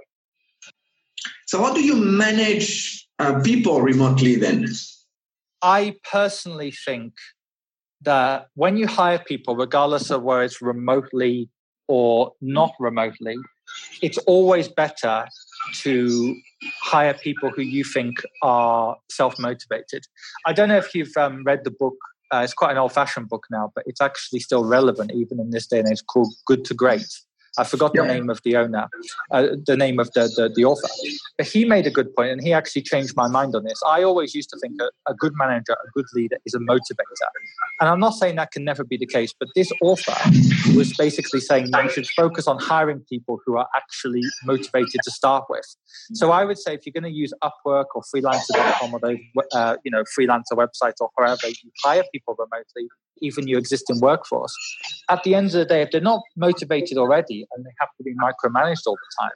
So, 1.46 1.62
how 1.62 1.72
do 1.72 1.82
you 1.82 1.96
manage 1.96 3.06
uh, 3.18 3.40
people 3.42 3.80
remotely 3.80 4.36
then? 4.36 4.66
I 5.62 5.96
personally 6.10 6.70
think 6.70 7.14
that 8.02 8.46
when 8.54 8.76
you 8.76 8.86
hire 8.86 9.18
people, 9.18 9.56
regardless 9.56 10.10
of 10.10 10.22
whether 10.22 10.42
it's 10.42 10.62
remotely 10.62 11.48
or 11.88 12.32
not 12.40 12.72
remotely, 12.78 13.36
it's 14.02 14.18
always 14.18 14.68
better 14.68 15.26
to 15.82 16.36
hire 16.82 17.14
people 17.14 17.50
who 17.50 17.62
you 17.62 17.84
think 17.84 18.22
are 18.42 18.96
self 19.10 19.38
motivated. 19.38 20.04
I 20.46 20.52
don't 20.52 20.68
know 20.68 20.78
if 20.78 20.94
you've 20.94 21.16
um, 21.16 21.44
read 21.44 21.64
the 21.64 21.70
book. 21.70 21.96
Uh, 22.32 22.42
it's 22.44 22.54
quite 22.54 22.72
an 22.72 22.78
old 22.78 22.92
fashioned 22.92 23.28
book 23.28 23.46
now, 23.50 23.72
but 23.74 23.84
it's 23.86 24.02
actually 24.02 24.40
still 24.40 24.64
relevant 24.64 25.12
even 25.12 25.40
in 25.40 25.50
this 25.50 25.66
day 25.66 25.78
and 25.78 25.90
age 25.90 26.04
called 26.06 26.32
Good 26.46 26.64
to 26.66 26.74
Great. 26.74 27.06
I 27.56 27.64
forgot 27.64 27.92
the 27.94 28.04
name 28.04 28.30
of 28.30 28.40
the 28.44 28.56
owner, 28.56 28.88
uh, 29.30 29.48
the 29.66 29.76
name 29.76 29.98
of 29.98 30.12
the, 30.12 30.22
the, 30.36 30.52
the, 30.54 30.64
author. 30.64 30.88
But 31.36 31.46
he 31.46 31.64
made 31.64 31.86
a 31.86 31.90
good 31.90 32.14
point, 32.14 32.30
and 32.30 32.40
he 32.40 32.52
actually 32.52 32.82
changed 32.82 33.16
my 33.16 33.28
mind 33.28 33.54
on 33.54 33.64
this. 33.64 33.80
I 33.86 34.02
always 34.02 34.34
used 34.34 34.50
to 34.50 34.58
think 34.58 34.80
a, 34.80 34.90
a 35.10 35.14
good 35.14 35.32
manager, 35.36 35.72
a 35.72 35.90
good 35.94 36.06
leader 36.14 36.36
is 36.44 36.54
a 36.54 36.58
motivator. 36.58 37.28
And 37.80 37.88
I'm 37.88 38.00
not 38.00 38.14
saying 38.14 38.36
that 38.36 38.50
can 38.50 38.64
never 38.64 38.84
be 38.84 38.96
the 38.96 39.06
case, 39.06 39.32
but 39.38 39.48
this 39.54 39.72
author 39.82 40.14
was 40.76 40.94
basically 40.96 41.40
saying 41.40 41.70
that 41.70 41.84
you 41.84 41.90
should 41.90 42.08
focus 42.08 42.46
on 42.46 42.58
hiring 42.58 43.00
people 43.08 43.40
who 43.46 43.56
are 43.56 43.68
actually 43.76 44.22
motivated 44.44 45.00
to 45.04 45.10
start 45.10 45.44
with. 45.48 45.66
So 46.14 46.30
I 46.30 46.44
would 46.44 46.58
say 46.58 46.74
if 46.74 46.84
you're 46.84 46.92
going 46.92 47.12
to 47.12 47.16
use 47.16 47.32
Upwork 47.42 47.86
or 47.94 48.02
freelancer.com 48.14 48.94
or 48.94 49.00
those, 49.00 49.18
uh, 49.52 49.76
you 49.84 49.90
know, 49.90 50.04
freelancer 50.18 50.52
websites 50.52 51.00
or 51.00 51.10
wherever 51.16 51.46
you 51.46 51.70
hire 51.82 52.04
people 52.12 52.34
remotely, 52.38 52.88
even 53.20 53.48
your 53.48 53.58
existing 53.58 54.00
workforce. 54.00 54.54
At 55.08 55.22
the 55.24 55.34
end 55.34 55.46
of 55.46 55.52
the 55.52 55.64
day, 55.64 55.82
if 55.82 55.90
they're 55.90 56.00
not 56.00 56.22
motivated 56.36 56.98
already 56.98 57.37
and 57.54 57.64
they 57.64 57.70
have 57.80 57.88
to 57.96 58.02
be 58.02 58.14
micromanaged 58.14 58.82
all 58.86 58.96
the 58.96 59.22
time, 59.22 59.30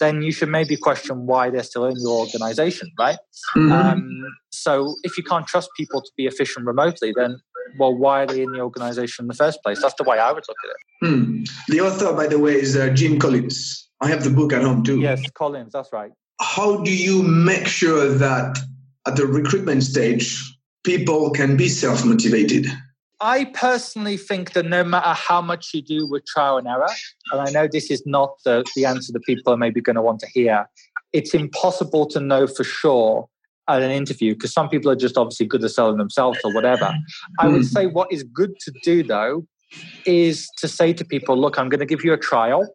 then 0.00 0.22
you 0.22 0.32
should 0.32 0.48
maybe 0.48 0.76
question 0.76 1.26
why 1.26 1.50
they're 1.50 1.62
still 1.62 1.86
in 1.86 1.96
your 1.98 2.18
organization, 2.18 2.90
right? 2.98 3.18
Mm-hmm. 3.56 3.72
Um, 3.72 4.24
so 4.50 4.94
if 5.02 5.16
you 5.16 5.24
can't 5.24 5.46
trust 5.46 5.70
people 5.76 6.00
to 6.00 6.10
be 6.16 6.26
efficient 6.26 6.66
remotely, 6.66 7.12
then 7.16 7.40
well, 7.78 7.94
why 7.94 8.22
are 8.22 8.26
they 8.26 8.42
in 8.42 8.52
the 8.52 8.60
organization 8.60 9.24
in 9.24 9.28
the 9.28 9.34
first 9.34 9.62
place? 9.62 9.80
That's 9.80 9.94
the 9.94 10.04
way 10.04 10.18
I 10.18 10.32
would 10.32 10.44
look 10.46 10.56
at 10.64 10.70
it. 10.70 11.08
Hmm. 11.08 11.44
The 11.68 11.80
author, 11.80 12.12
by 12.12 12.26
the 12.26 12.38
way, 12.38 12.54
is 12.54 12.76
uh, 12.76 12.90
Jim 12.90 13.18
Collins. 13.18 13.88
I 14.00 14.08
have 14.08 14.24
the 14.24 14.30
book 14.30 14.52
at 14.52 14.62
home 14.62 14.82
too. 14.82 15.00
Yes, 15.00 15.22
Collins, 15.34 15.72
that's 15.72 15.92
right. 15.92 16.10
How 16.40 16.82
do 16.82 16.94
you 16.94 17.22
make 17.22 17.66
sure 17.66 18.08
that 18.08 18.58
at 19.06 19.16
the 19.16 19.26
recruitment 19.26 19.84
stage, 19.84 20.42
people 20.84 21.30
can 21.30 21.56
be 21.56 21.68
self 21.68 22.04
motivated? 22.04 22.66
I 23.22 23.44
personally 23.54 24.16
think 24.16 24.52
that 24.54 24.66
no 24.66 24.82
matter 24.82 25.10
how 25.10 25.40
much 25.40 25.72
you 25.72 25.80
do 25.80 26.08
with 26.08 26.26
trial 26.26 26.58
and 26.58 26.66
error, 26.66 26.88
and 27.30 27.40
I 27.40 27.50
know 27.52 27.68
this 27.70 27.88
is 27.88 28.02
not 28.04 28.34
the, 28.44 28.64
the 28.74 28.84
answer 28.84 29.12
that 29.12 29.22
people 29.22 29.52
are 29.52 29.56
maybe 29.56 29.80
going 29.80 29.94
to 29.94 30.02
want 30.02 30.18
to 30.20 30.26
hear, 30.26 30.68
it's 31.12 31.32
impossible 31.32 32.06
to 32.06 32.20
know 32.20 32.48
for 32.48 32.64
sure 32.64 33.28
at 33.68 33.80
an 33.80 33.92
interview 33.92 34.34
because 34.34 34.52
some 34.52 34.68
people 34.68 34.90
are 34.90 34.96
just 34.96 35.16
obviously 35.16 35.46
good 35.46 35.62
at 35.62 35.70
selling 35.70 35.98
themselves 35.98 36.40
or 36.42 36.52
whatever. 36.52 36.92
I 37.38 37.46
would 37.46 37.64
say 37.64 37.86
what 37.86 38.10
is 38.10 38.24
good 38.24 38.58
to 38.58 38.72
do 38.82 39.04
though 39.04 39.46
is 40.04 40.48
to 40.58 40.66
say 40.66 40.92
to 40.92 41.04
people, 41.04 41.38
look, 41.38 41.60
I'm 41.60 41.68
going 41.68 41.78
to 41.78 41.86
give 41.86 42.04
you 42.04 42.12
a 42.12 42.18
trial. 42.18 42.74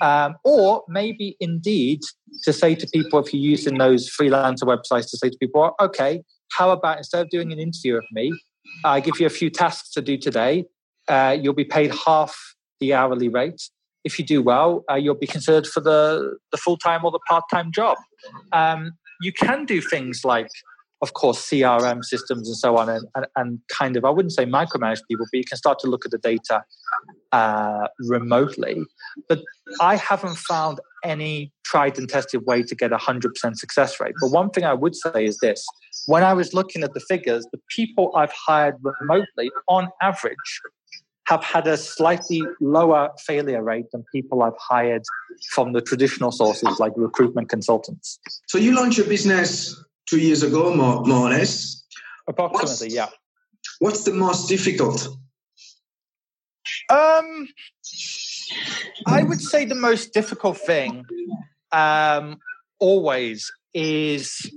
Um, 0.00 0.36
or 0.44 0.84
maybe 0.88 1.36
indeed 1.40 2.00
to 2.44 2.52
say 2.52 2.74
to 2.74 2.86
people, 2.92 3.18
if 3.20 3.32
you're 3.32 3.42
using 3.42 3.78
those 3.78 4.08
freelancer 4.08 4.62
websites, 4.62 5.10
to 5.10 5.16
say 5.16 5.30
to 5.30 5.36
people, 5.38 5.74
okay, 5.80 6.22
how 6.52 6.70
about 6.70 6.98
instead 6.98 7.22
of 7.22 7.30
doing 7.30 7.52
an 7.52 7.58
interview 7.58 7.94
with 7.94 8.04
me, 8.12 8.32
I 8.84 9.00
give 9.00 9.20
you 9.20 9.26
a 9.26 9.30
few 9.30 9.50
tasks 9.50 9.90
to 9.92 10.02
do 10.02 10.16
today. 10.16 10.64
Uh, 11.08 11.36
you'll 11.40 11.54
be 11.54 11.64
paid 11.64 11.92
half 12.06 12.36
the 12.80 12.94
hourly 12.94 13.28
rate. 13.28 13.62
If 14.04 14.18
you 14.18 14.24
do 14.24 14.42
well, 14.42 14.84
uh, 14.90 14.94
you'll 14.94 15.14
be 15.14 15.26
considered 15.26 15.66
for 15.66 15.80
the, 15.80 16.36
the 16.52 16.56
full 16.58 16.76
time 16.76 17.04
or 17.04 17.10
the 17.10 17.18
part 17.28 17.44
time 17.50 17.72
job. 17.72 17.96
Um, 18.52 18.92
you 19.20 19.32
can 19.32 19.64
do 19.64 19.80
things 19.80 20.22
like, 20.24 20.48
of 21.02 21.14
course, 21.14 21.44
CRM 21.48 22.04
systems 22.04 22.48
and 22.48 22.56
so 22.56 22.76
on, 22.76 22.88
and, 22.88 23.06
and, 23.14 23.26
and, 23.36 23.58
kind 23.68 23.96
of, 23.96 24.04
I 24.04 24.10
wouldn't 24.10 24.32
say 24.32 24.46
micromanage 24.46 25.00
people, 25.08 25.26
but 25.30 25.38
you 25.38 25.44
can 25.44 25.56
start 25.56 25.78
to 25.80 25.88
look 25.88 26.04
at 26.04 26.10
the 26.10 26.18
data 26.18 26.64
uh, 27.32 27.88
remotely. 28.00 28.82
But 29.28 29.40
I 29.80 29.96
haven't 29.96 30.36
found 30.36 30.80
any 31.04 31.52
tried 31.68 31.98
and 31.98 32.08
tested 32.08 32.46
way 32.46 32.62
to 32.62 32.74
get 32.74 32.92
a 32.92 32.96
100% 32.96 33.56
success 33.56 34.00
rate. 34.00 34.14
But 34.20 34.30
one 34.30 34.50
thing 34.50 34.64
I 34.64 34.74
would 34.74 34.96
say 34.96 35.26
is 35.26 35.38
this 35.38 35.66
when 36.06 36.22
I 36.22 36.32
was 36.32 36.54
looking 36.54 36.82
at 36.82 36.94
the 36.94 37.00
figures, 37.00 37.46
the 37.52 37.60
people 37.68 38.12
I've 38.16 38.32
hired 38.32 38.76
remotely, 38.80 39.50
on 39.68 39.88
average, 40.00 40.60
have 41.26 41.44
had 41.44 41.66
a 41.66 41.76
slightly 41.76 42.42
lower 42.60 43.10
failure 43.26 43.62
rate 43.62 43.84
than 43.92 44.02
people 44.14 44.42
I've 44.42 44.58
hired 44.58 45.02
from 45.50 45.74
the 45.74 45.82
traditional 45.82 46.32
sources 46.32 46.78
like 46.78 46.92
recruitment 46.96 47.50
consultants. 47.50 48.18
So 48.46 48.56
you 48.56 48.74
launched 48.74 48.96
your 48.96 49.06
business 49.06 49.78
two 50.08 50.18
years 50.18 50.42
ago, 50.42 50.74
more, 50.74 51.02
more 51.04 51.26
or 51.26 51.30
less. 51.30 51.84
Approximately, 52.28 52.86
what's, 52.86 52.94
yeah. 52.94 53.08
What's 53.78 54.04
the 54.04 54.14
most 54.14 54.48
difficult? 54.48 55.08
Um, 56.88 57.48
I 59.06 59.22
would 59.22 59.40
say 59.40 59.66
the 59.66 59.74
most 59.74 60.14
difficult 60.14 60.56
thing 60.56 61.04
um, 61.72 62.38
always 62.80 63.50
is 63.74 64.50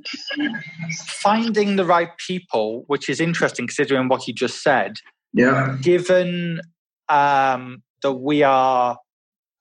finding 1.05 1.75
the 1.75 1.85
right 1.85 2.09
people, 2.25 2.83
which 2.87 3.09
is 3.09 3.19
interesting 3.19 3.67
considering 3.67 4.07
what 4.07 4.27
you 4.27 4.33
just 4.33 4.63
said. 4.63 4.95
Yeah. 5.33 5.77
Given 5.81 6.61
um, 7.09 7.83
that 8.01 8.13
we 8.13 8.43
are 8.43 8.97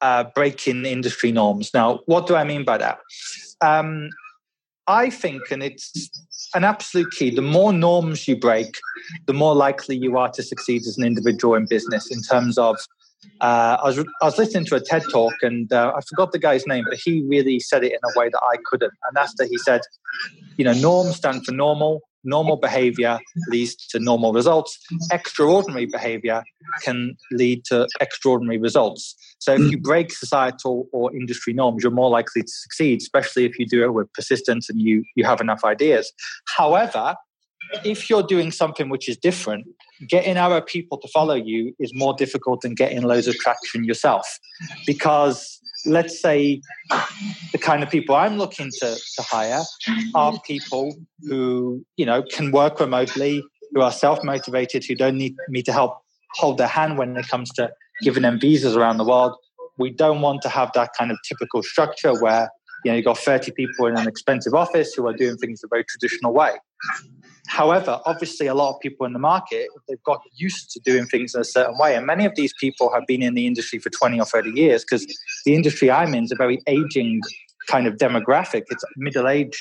uh, 0.00 0.24
breaking 0.34 0.86
industry 0.86 1.32
norms. 1.32 1.70
Now, 1.74 2.00
what 2.06 2.26
do 2.26 2.36
I 2.36 2.44
mean 2.44 2.64
by 2.64 2.78
that? 2.78 2.98
Um, 3.60 4.08
I 4.86 5.10
think, 5.10 5.50
and 5.50 5.62
it's 5.62 6.10
an 6.54 6.64
absolute 6.64 7.12
key, 7.12 7.30
the 7.30 7.42
more 7.42 7.72
norms 7.72 8.26
you 8.26 8.36
break, 8.36 8.78
the 9.26 9.32
more 9.32 9.54
likely 9.54 9.96
you 9.96 10.16
are 10.16 10.30
to 10.30 10.42
succeed 10.42 10.82
as 10.86 10.96
an 10.98 11.04
individual 11.04 11.54
in 11.54 11.66
business 11.68 12.10
in 12.10 12.22
terms 12.22 12.58
of 12.58 12.76
uh, 13.40 13.76
I 13.82 13.86
was 13.86 13.98
I 13.98 14.24
was 14.24 14.38
listening 14.38 14.66
to 14.66 14.76
a 14.76 14.80
TED 14.80 15.02
talk 15.10 15.34
and 15.42 15.72
uh, 15.72 15.92
I 15.96 16.00
forgot 16.08 16.32
the 16.32 16.38
guy's 16.38 16.66
name, 16.66 16.84
but 16.88 16.98
he 17.02 17.22
really 17.26 17.60
said 17.60 17.84
it 17.84 17.92
in 17.92 17.98
a 18.04 18.18
way 18.18 18.28
that 18.28 18.40
I 18.42 18.56
couldn't. 18.64 18.92
And 19.06 19.14
that's 19.14 19.34
that 19.38 19.48
he 19.48 19.58
said, 19.58 19.82
you 20.56 20.64
know, 20.64 20.72
norms 20.72 21.16
stand 21.16 21.44
for 21.44 21.52
normal. 21.52 22.00
Normal 22.22 22.56
behavior 22.56 23.18
leads 23.48 23.74
to 23.88 23.98
normal 23.98 24.34
results. 24.34 24.78
Extraordinary 25.10 25.86
behavior 25.86 26.42
can 26.82 27.16
lead 27.32 27.64
to 27.64 27.88
extraordinary 27.98 28.58
results. 28.58 29.16
So 29.38 29.54
if 29.54 29.70
you 29.70 29.78
break 29.78 30.12
societal 30.12 30.86
or 30.92 31.16
industry 31.16 31.54
norms, 31.54 31.82
you're 31.82 31.90
more 31.90 32.10
likely 32.10 32.42
to 32.42 32.48
succeed, 32.48 33.00
especially 33.00 33.46
if 33.46 33.58
you 33.58 33.64
do 33.64 33.82
it 33.84 33.94
with 33.94 34.12
persistence 34.12 34.68
and 34.68 34.78
you 34.78 35.02
you 35.14 35.24
have 35.24 35.40
enough 35.40 35.64
ideas. 35.64 36.12
However, 36.58 37.16
if 37.84 38.10
you're 38.10 38.22
doing 38.22 38.50
something 38.50 38.88
which 38.88 39.08
is 39.08 39.16
different, 39.16 39.66
getting 40.08 40.36
other 40.36 40.60
people 40.60 40.98
to 40.98 41.08
follow 41.08 41.34
you 41.34 41.74
is 41.78 41.92
more 41.94 42.14
difficult 42.14 42.62
than 42.62 42.74
getting 42.74 43.02
loads 43.02 43.28
of 43.28 43.36
traction 43.36 43.84
yourself. 43.84 44.38
Because 44.86 45.60
let's 45.86 46.20
say 46.20 46.60
the 47.52 47.58
kind 47.58 47.82
of 47.82 47.90
people 47.90 48.14
I'm 48.14 48.38
looking 48.38 48.70
to, 48.80 48.96
to 48.96 49.22
hire 49.22 49.62
are 50.14 50.38
people 50.40 50.96
who, 51.22 51.84
you 51.96 52.06
know, 52.06 52.22
can 52.22 52.50
work 52.50 52.80
remotely, 52.80 53.42
who 53.72 53.80
are 53.80 53.92
self-motivated, 53.92 54.84
who 54.84 54.94
don't 54.94 55.16
need 55.16 55.36
me 55.48 55.62
to 55.62 55.72
help 55.72 55.98
hold 56.34 56.58
their 56.58 56.68
hand 56.68 56.98
when 56.98 57.16
it 57.16 57.28
comes 57.28 57.50
to 57.52 57.70
giving 58.02 58.22
them 58.22 58.38
visas 58.38 58.76
around 58.76 58.98
the 58.98 59.04
world. 59.04 59.36
We 59.78 59.90
don't 59.90 60.20
want 60.20 60.42
to 60.42 60.48
have 60.48 60.70
that 60.74 60.90
kind 60.98 61.10
of 61.10 61.18
typical 61.26 61.62
structure 61.62 62.12
where 62.20 62.50
you 62.84 62.90
know 62.90 62.96
you've 62.96 63.04
got 63.04 63.18
30 63.18 63.52
people 63.52 63.86
in 63.86 63.98
an 63.98 64.08
expensive 64.08 64.54
office 64.54 64.94
who 64.94 65.06
are 65.06 65.12
doing 65.12 65.36
things 65.36 65.60
the 65.60 65.68
very 65.68 65.84
traditional 65.84 66.32
way 66.32 66.52
However, 67.50 68.00
obviously, 68.06 68.46
a 68.46 68.54
lot 68.54 68.72
of 68.72 68.80
people 68.80 69.04
in 69.06 69.12
the 69.12 69.18
market, 69.18 69.66
they've 69.88 70.02
got 70.04 70.22
used 70.36 70.70
to 70.70 70.80
doing 70.80 71.06
things 71.06 71.34
in 71.34 71.40
a 71.40 71.44
certain 71.44 71.76
way. 71.78 71.96
And 71.96 72.06
many 72.06 72.24
of 72.24 72.36
these 72.36 72.54
people 72.60 72.92
have 72.94 73.04
been 73.08 73.24
in 73.24 73.34
the 73.34 73.44
industry 73.48 73.80
for 73.80 73.90
20 73.90 74.20
or 74.20 74.24
30 74.24 74.50
years 74.50 74.84
because 74.84 75.04
the 75.44 75.56
industry 75.56 75.90
I'm 75.90 76.14
in 76.14 76.22
is 76.22 76.30
a 76.30 76.36
very 76.36 76.62
aging 76.68 77.20
kind 77.66 77.88
of 77.88 77.96
demographic. 77.96 78.62
It's 78.70 78.84
middle 78.96 79.26
aged 79.26 79.60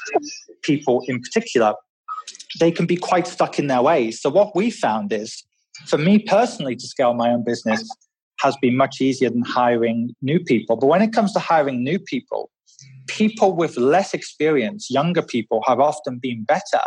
people 0.62 1.04
in 1.08 1.20
particular. 1.20 1.74
They 2.60 2.72
can 2.72 2.86
be 2.86 2.96
quite 2.96 3.26
stuck 3.26 3.58
in 3.58 3.66
their 3.66 3.82
ways. 3.82 4.22
So, 4.22 4.30
what 4.30 4.56
we 4.56 4.70
found 4.70 5.12
is 5.12 5.44
for 5.88 5.98
me 5.98 6.20
personally 6.20 6.76
to 6.76 6.88
scale 6.88 7.16
my 7.16 7.32
own 7.32 7.44
business 7.44 7.84
has 8.42 8.56
been 8.62 8.78
much 8.78 9.02
easier 9.02 9.32
than 9.32 9.42
hiring 9.42 10.14
new 10.22 10.40
people. 10.40 10.76
But 10.76 10.88
when 10.88 11.02
it 11.02 11.12
comes 11.12 11.34
to 11.34 11.40
hiring 11.40 11.84
new 11.84 11.98
people, 11.98 12.52
people 13.08 13.56
with 13.56 13.78
less 13.78 14.14
experience, 14.14 14.92
younger 14.92 15.24
people, 15.24 15.64
have 15.66 15.80
often 15.80 16.20
been 16.20 16.44
better 16.44 16.84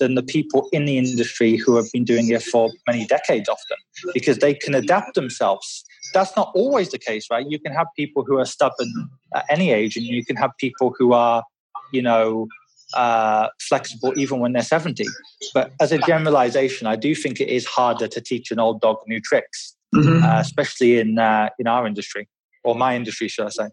than 0.00 0.16
the 0.16 0.22
people 0.22 0.68
in 0.72 0.84
the 0.86 0.98
industry 0.98 1.56
who 1.56 1.76
have 1.76 1.86
been 1.92 2.04
doing 2.04 2.28
it 2.30 2.42
for 2.42 2.70
many 2.88 3.06
decades 3.06 3.48
often 3.48 3.76
because 4.14 4.38
they 4.38 4.54
can 4.54 4.74
adapt 4.74 5.14
themselves. 5.14 5.84
That's 6.12 6.34
not 6.34 6.50
always 6.54 6.90
the 6.90 6.98
case 6.98 7.28
right? 7.30 7.46
You 7.48 7.60
can 7.60 7.72
have 7.72 7.86
people 7.96 8.24
who 8.26 8.38
are 8.38 8.44
stubborn 8.44 8.90
at 9.36 9.44
any 9.48 9.70
age 9.70 9.96
and 9.96 10.04
you 10.04 10.24
can 10.24 10.36
have 10.36 10.50
people 10.58 10.92
who 10.98 11.12
are 11.12 11.44
you 11.92 12.02
know 12.02 12.48
uh, 12.94 13.48
flexible 13.60 14.12
even 14.16 14.40
when 14.40 14.52
they're 14.52 14.62
70 14.62 15.04
but 15.54 15.72
as 15.80 15.92
a 15.92 15.98
generalization 15.98 16.86
i 16.86 16.96
do 16.96 17.14
think 17.14 17.40
it 17.40 17.48
is 17.48 17.64
harder 17.64 18.08
to 18.08 18.20
teach 18.20 18.50
an 18.50 18.58
old 18.58 18.80
dog 18.80 18.96
new 19.06 19.20
tricks 19.20 19.76
mm-hmm. 19.94 20.24
uh, 20.24 20.40
especially 20.40 20.98
in 20.98 21.18
uh, 21.18 21.48
in 21.58 21.66
our 21.66 21.86
industry 21.86 22.28
or 22.64 22.74
my 22.74 22.96
industry 22.96 23.28
should 23.28 23.46
i 23.46 23.50
say. 23.50 23.68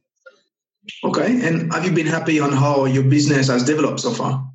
Okay 1.04 1.48
and 1.48 1.74
have 1.74 1.84
you 1.84 1.92
been 1.92 2.08
happy 2.08 2.40
on 2.40 2.52
how 2.52 2.86
your 2.86 3.04
business 3.04 3.48
has 3.48 3.64
developed 3.64 4.00
so 4.00 4.12
far 4.12 4.48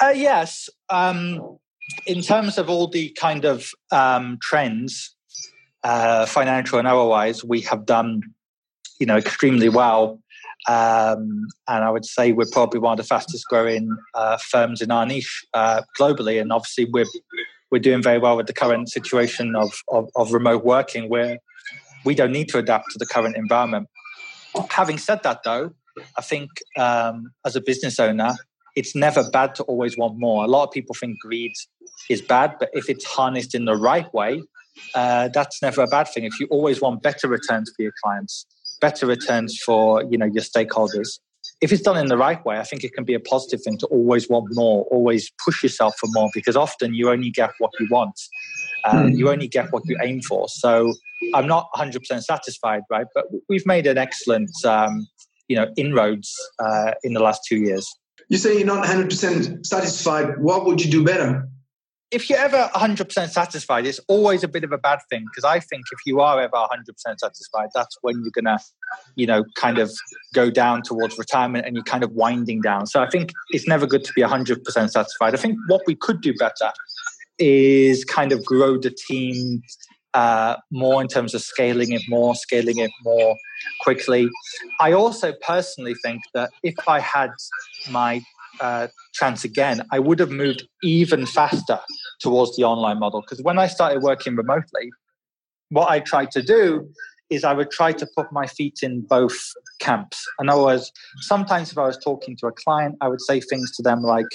uh, 0.00 0.12
yes. 0.14 0.68
Um, 0.88 1.58
in 2.06 2.20
terms 2.22 2.58
of 2.58 2.68
all 2.68 2.88
the 2.88 3.10
kind 3.10 3.44
of 3.44 3.70
um, 3.90 4.38
trends, 4.42 5.14
uh, 5.84 6.26
financial 6.26 6.78
and 6.78 6.88
otherwise, 6.88 7.44
we 7.44 7.60
have 7.62 7.86
done, 7.86 8.22
you 8.98 9.06
know, 9.06 9.16
extremely 9.16 9.68
well. 9.68 10.20
Um, 10.68 11.46
and 11.66 11.84
I 11.84 11.90
would 11.90 12.04
say 12.04 12.32
we're 12.32 12.50
probably 12.50 12.80
one 12.80 12.92
of 12.92 12.98
the 12.98 13.04
fastest 13.04 13.44
growing 13.48 13.96
uh, 14.14 14.36
firms 14.36 14.82
in 14.82 14.90
our 14.90 15.06
niche 15.06 15.46
uh, 15.54 15.82
globally. 15.98 16.40
And 16.40 16.52
obviously, 16.52 16.84
we're 16.86 17.06
we're 17.70 17.78
doing 17.78 18.02
very 18.02 18.18
well 18.18 18.36
with 18.36 18.46
the 18.46 18.54
current 18.54 18.88
situation 18.88 19.54
of, 19.54 19.70
of, 19.88 20.08
of 20.16 20.32
remote 20.32 20.64
working, 20.64 21.08
where 21.08 21.38
we 22.04 22.14
don't 22.14 22.32
need 22.32 22.48
to 22.48 22.58
adapt 22.58 22.90
to 22.92 22.98
the 22.98 23.06
current 23.06 23.36
environment. 23.36 23.88
Having 24.70 24.98
said 24.98 25.22
that, 25.22 25.42
though, 25.44 25.72
I 26.16 26.22
think 26.22 26.50
um, 26.78 27.32
as 27.44 27.56
a 27.56 27.60
business 27.60 28.00
owner, 28.00 28.34
it's 28.78 28.94
never 28.94 29.28
bad 29.30 29.56
to 29.56 29.64
always 29.64 29.98
want 29.98 30.18
more. 30.18 30.44
A 30.44 30.46
lot 30.46 30.62
of 30.64 30.70
people 30.70 30.94
think 30.94 31.18
greed 31.18 31.52
is 32.08 32.22
bad, 32.22 32.54
but 32.60 32.70
if 32.72 32.88
it's 32.88 33.04
harnessed 33.04 33.54
in 33.54 33.64
the 33.64 33.74
right 33.74 34.12
way, 34.14 34.42
uh, 34.94 35.28
that's 35.34 35.60
never 35.60 35.82
a 35.82 35.88
bad 35.88 36.06
thing. 36.08 36.22
If 36.24 36.38
you 36.38 36.46
always 36.50 36.80
want 36.80 37.02
better 37.02 37.26
returns 37.26 37.72
for 37.74 37.82
your 37.82 37.92
clients, 38.02 38.46
better 38.80 39.04
returns 39.06 39.58
for 39.66 40.04
you 40.04 40.16
know 40.16 40.26
your 40.26 40.44
stakeholders, 40.44 41.18
if 41.60 41.72
it's 41.72 41.82
done 41.82 41.96
in 41.96 42.06
the 42.06 42.16
right 42.16 42.44
way, 42.46 42.58
I 42.58 42.62
think 42.62 42.84
it 42.84 42.92
can 42.92 43.02
be 43.02 43.14
a 43.14 43.20
positive 43.20 43.62
thing 43.62 43.78
to 43.78 43.86
always 43.86 44.28
want 44.28 44.46
more, 44.52 44.84
always 44.92 45.28
push 45.44 45.60
yourself 45.64 45.96
for 45.98 46.08
more, 46.12 46.30
because 46.32 46.56
often 46.56 46.94
you 46.94 47.10
only 47.10 47.30
get 47.30 47.50
what 47.58 47.72
you 47.80 47.88
want, 47.90 48.14
mm. 48.86 49.16
you 49.16 49.28
only 49.28 49.48
get 49.48 49.72
what 49.72 49.82
you 49.86 49.98
aim 50.00 50.20
for. 50.22 50.46
So 50.48 50.94
I'm 51.34 51.48
not 51.48 51.68
100% 51.74 52.22
satisfied, 52.22 52.82
right? 52.88 53.08
But 53.12 53.24
we've 53.48 53.66
made 53.66 53.88
an 53.88 53.98
excellent, 53.98 54.50
um, 54.64 55.08
you 55.48 55.56
know, 55.56 55.66
inroads 55.76 56.32
uh, 56.60 56.92
in 57.02 57.14
the 57.14 57.20
last 57.20 57.40
two 57.48 57.56
years 57.56 57.92
you 58.28 58.38
say 58.38 58.56
you're 58.56 58.66
not 58.66 58.84
100% 58.84 59.64
satisfied. 59.64 60.38
What 60.38 60.66
would 60.66 60.84
you 60.84 60.90
do 60.90 61.04
better? 61.04 61.48
if 62.10 62.30
you're 62.30 62.38
ever 62.38 62.70
100% 62.74 63.28
satisfied, 63.28 63.86
it's 63.86 64.00
always 64.08 64.42
a 64.42 64.48
bit 64.48 64.64
of 64.64 64.72
a 64.72 64.78
bad 64.78 65.00
thing 65.10 65.24
because 65.30 65.44
I 65.44 65.60
think 65.60 65.84
if 65.92 65.98
you 66.06 66.20
are 66.20 66.40
ever 66.40 66.56
100% 66.56 67.18
satisfied, 67.18 67.68
that's 67.74 67.98
when 68.00 68.22
you're 68.22 68.30
going 68.30 68.46
to, 68.46 68.58
you 69.14 69.26
know, 69.26 69.44
kind 69.56 69.78
of 69.78 69.92
go 70.32 70.50
down 70.50 70.82
towards 70.82 71.18
retirement 71.18 71.66
and 71.66 71.76
you're 71.76 71.84
kind 71.84 72.02
of 72.02 72.12
winding 72.12 72.62
down. 72.62 72.86
So 72.86 73.02
I 73.02 73.10
think 73.10 73.32
it's 73.50 73.68
never 73.68 73.86
good 73.86 74.04
to 74.04 74.12
be 74.14 74.22
100% 74.22 74.64
satisfied. 74.90 75.34
I 75.34 75.36
think 75.36 75.58
what 75.66 75.82
we 75.86 75.94
could 75.94 76.22
do 76.22 76.32
better 76.34 76.72
is 77.38 78.04
kind 78.04 78.32
of 78.32 78.44
grow 78.44 78.78
the 78.78 78.90
team 78.90 79.62
uh, 80.18 80.56
more 80.72 81.00
in 81.00 81.06
terms 81.06 81.32
of 81.32 81.40
scaling 81.42 81.92
it 81.92 82.02
more, 82.08 82.34
scaling 82.34 82.78
it 82.78 82.90
more 83.04 83.36
quickly. 83.82 84.28
I 84.80 84.90
also 84.92 85.32
personally 85.42 85.94
think 86.04 86.22
that 86.34 86.50
if 86.64 86.74
I 86.88 86.98
had 86.98 87.30
my 87.88 88.22
uh, 88.60 88.88
chance 89.12 89.44
again, 89.44 89.86
I 89.92 90.00
would 90.00 90.18
have 90.18 90.30
moved 90.30 90.66
even 90.82 91.24
faster 91.24 91.78
towards 92.18 92.56
the 92.56 92.64
online 92.64 92.98
model. 92.98 93.20
Because 93.20 93.40
when 93.44 93.58
I 93.60 93.68
started 93.68 94.02
working 94.02 94.34
remotely, 94.34 94.90
what 95.68 95.88
I 95.88 96.00
tried 96.00 96.32
to 96.32 96.42
do 96.42 96.90
is 97.30 97.44
I 97.44 97.52
would 97.52 97.70
try 97.70 97.92
to 97.92 98.06
put 98.16 98.32
my 98.32 98.46
feet 98.48 98.78
in 98.82 99.02
both 99.02 99.38
camps. 99.78 100.26
In 100.40 100.48
other 100.48 100.64
words, 100.64 100.90
sometimes 101.20 101.70
if 101.70 101.78
I 101.78 101.86
was 101.86 101.98
talking 101.98 102.36
to 102.38 102.48
a 102.48 102.52
client, 102.52 102.96
I 103.00 103.06
would 103.06 103.20
say 103.20 103.40
things 103.40 103.70
to 103.76 103.82
them 103.84 104.02
like, 104.02 104.32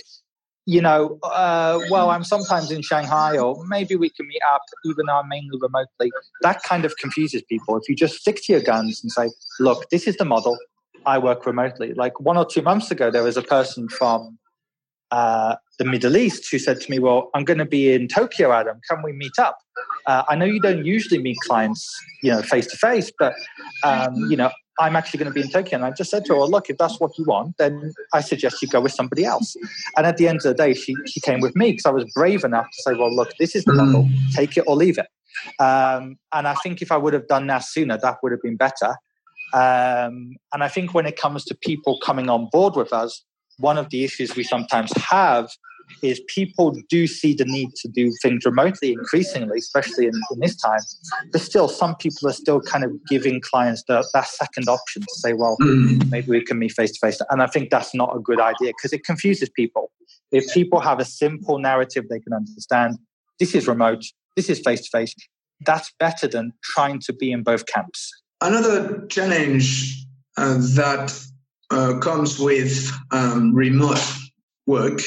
you 0.65 0.81
know, 0.81 1.19
uh, 1.23 1.79
well, 1.89 2.09
I'm 2.09 2.23
sometimes 2.23 2.71
in 2.71 2.81
Shanghai, 2.81 3.37
or 3.37 3.65
maybe 3.67 3.95
we 3.95 4.09
can 4.09 4.27
meet 4.27 4.41
up, 4.53 4.61
even 4.85 5.05
though 5.07 5.19
I'm 5.19 5.27
mainly 5.27 5.59
remotely. 5.61 6.11
That 6.41 6.63
kind 6.63 6.85
of 6.85 6.95
confuses 6.97 7.41
people. 7.43 7.77
If 7.77 7.89
you 7.89 7.95
just 7.95 8.15
stick 8.15 8.39
to 8.43 8.53
your 8.53 8.61
guns 8.61 9.01
and 9.03 9.11
say, 9.11 9.29
look, 9.59 9.89
this 9.89 10.07
is 10.07 10.15
the 10.17 10.25
model, 10.25 10.57
I 11.05 11.17
work 11.17 11.45
remotely. 11.45 11.93
Like 11.93 12.19
one 12.19 12.37
or 12.37 12.45
two 12.45 12.61
months 12.61 12.91
ago, 12.91 13.11
there 13.11 13.23
was 13.23 13.35
a 13.35 13.41
person 13.41 13.89
from 13.89 14.39
uh, 15.11 15.55
the 15.77 15.85
Middle 15.85 16.15
East 16.15 16.49
who 16.49 16.57
said 16.57 16.79
to 16.81 16.89
me, 16.89 16.97
"Well, 16.97 17.29
I'm 17.35 17.43
going 17.43 17.59
to 17.59 17.65
be 17.65 17.93
in 17.93 18.07
Tokyo, 18.07 18.51
Adam. 18.51 18.79
Can 18.89 19.03
we 19.03 19.11
meet 19.11 19.37
up? 19.37 19.59
Uh, 20.05 20.23
I 20.27 20.35
know 20.35 20.45
you 20.45 20.59
don't 20.59 20.85
usually 20.85 21.21
meet 21.21 21.37
clients, 21.39 21.89
you 22.21 22.31
know, 22.31 22.41
face 22.41 22.67
to 22.67 22.77
face, 22.77 23.11
but 23.17 23.33
um, 23.83 24.15
you 24.29 24.37
know, 24.37 24.51
I'm 24.79 24.95
actually 24.95 25.19
going 25.19 25.31
to 25.31 25.33
be 25.33 25.41
in 25.41 25.49
Tokyo." 25.49 25.77
And 25.77 25.85
I 25.85 25.91
just 25.91 26.09
said 26.09 26.25
to 26.25 26.33
her, 26.33 26.39
"Well, 26.39 26.49
look, 26.49 26.69
if 26.69 26.77
that's 26.77 26.99
what 26.99 27.17
you 27.17 27.25
want, 27.25 27.57
then 27.57 27.93
I 28.13 28.21
suggest 28.21 28.61
you 28.61 28.67
go 28.67 28.81
with 28.81 28.93
somebody 28.93 29.25
else." 29.25 29.55
And 29.97 30.05
at 30.05 30.17
the 30.17 30.27
end 30.27 30.37
of 30.37 30.43
the 30.43 30.53
day, 30.53 30.73
she 30.73 30.95
she 31.05 31.19
came 31.19 31.39
with 31.39 31.55
me 31.55 31.71
because 31.71 31.85
I 31.85 31.91
was 31.91 32.05
brave 32.15 32.43
enough 32.43 32.65
to 32.65 32.81
say, 32.83 32.93
"Well, 32.93 33.13
look, 33.13 33.31
this 33.39 33.55
is 33.55 33.63
the 33.65 33.73
model. 33.73 34.09
Take 34.33 34.57
it 34.57 34.63
or 34.67 34.75
leave 34.75 34.97
it." 34.97 35.07
Um, 35.59 36.17
and 36.33 36.47
I 36.47 36.55
think 36.55 36.81
if 36.81 36.91
I 36.91 36.97
would 36.97 37.13
have 37.13 37.27
done 37.27 37.47
that 37.47 37.63
sooner, 37.63 37.97
that 37.97 38.17
would 38.21 38.31
have 38.31 38.41
been 38.41 38.57
better. 38.57 38.97
Um, 39.53 40.35
and 40.51 40.63
I 40.63 40.67
think 40.67 40.93
when 40.93 41.05
it 41.05 41.15
comes 41.15 41.45
to 41.45 41.55
people 41.55 41.99
coming 42.03 42.29
on 42.29 42.49
board 42.51 42.75
with 42.75 42.91
us, 42.91 43.23
one 43.57 43.77
of 43.77 43.89
the 43.89 44.03
issues 44.03 44.35
we 44.35 44.43
sometimes 44.43 44.91
have 44.97 45.49
is 46.01 46.21
people 46.27 46.75
do 46.89 47.07
see 47.07 47.33
the 47.33 47.45
need 47.45 47.73
to 47.75 47.87
do 47.87 48.11
things 48.21 48.45
remotely 48.45 48.91
increasingly, 48.91 49.57
especially 49.57 50.05
in, 50.05 50.13
in 50.31 50.39
this 50.39 50.55
time. 50.55 50.79
But 51.31 51.41
still, 51.41 51.67
some 51.67 51.95
people 51.95 52.27
are 52.27 52.33
still 52.33 52.61
kind 52.61 52.83
of 52.83 52.91
giving 53.07 53.41
clients 53.41 53.83
the, 53.87 54.05
that 54.13 54.27
second 54.27 54.67
option 54.67 55.01
to 55.01 55.13
say, 55.15 55.33
well, 55.33 55.57
mm. 55.61 56.09
maybe 56.09 56.29
we 56.29 56.43
can 56.43 56.59
meet 56.59 56.73
face 56.73 56.91
to 56.91 56.99
face. 56.99 57.21
And 57.29 57.41
I 57.41 57.47
think 57.47 57.69
that's 57.69 57.95
not 57.95 58.15
a 58.15 58.19
good 58.19 58.39
idea 58.39 58.73
because 58.77 58.93
it 58.93 59.05
confuses 59.05 59.49
people. 59.49 59.91
If 60.31 60.51
people 60.53 60.79
have 60.79 60.99
a 60.99 61.05
simple 61.05 61.59
narrative 61.59 62.05
they 62.09 62.19
can 62.19 62.33
understand, 62.33 62.97
this 63.39 63.55
is 63.55 63.67
remote, 63.67 64.03
this 64.35 64.49
is 64.49 64.59
face 64.59 64.81
to 64.81 64.89
face, 64.91 65.13
that's 65.65 65.93
better 65.99 66.27
than 66.27 66.53
trying 66.63 66.99
to 66.99 67.13
be 67.13 67.31
in 67.31 67.43
both 67.43 67.65
camps. 67.67 68.11
Another 68.41 69.05
challenge 69.07 70.05
uh, 70.37 70.55
that 70.75 71.17
uh, 71.71 71.99
comes 71.99 72.39
with 72.39 72.91
um, 73.11 73.53
remote 73.53 74.01
work 74.65 74.99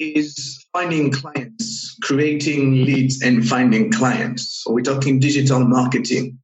is 0.00 0.66
finding 0.72 1.12
clients, 1.12 1.96
creating 2.02 2.84
leads, 2.84 3.22
and 3.22 3.46
finding 3.46 3.92
clients. 3.92 4.62
So 4.62 4.72
we're 4.72 4.82
talking 4.82 5.18
digital 5.18 5.60
marketing. 5.60 6.38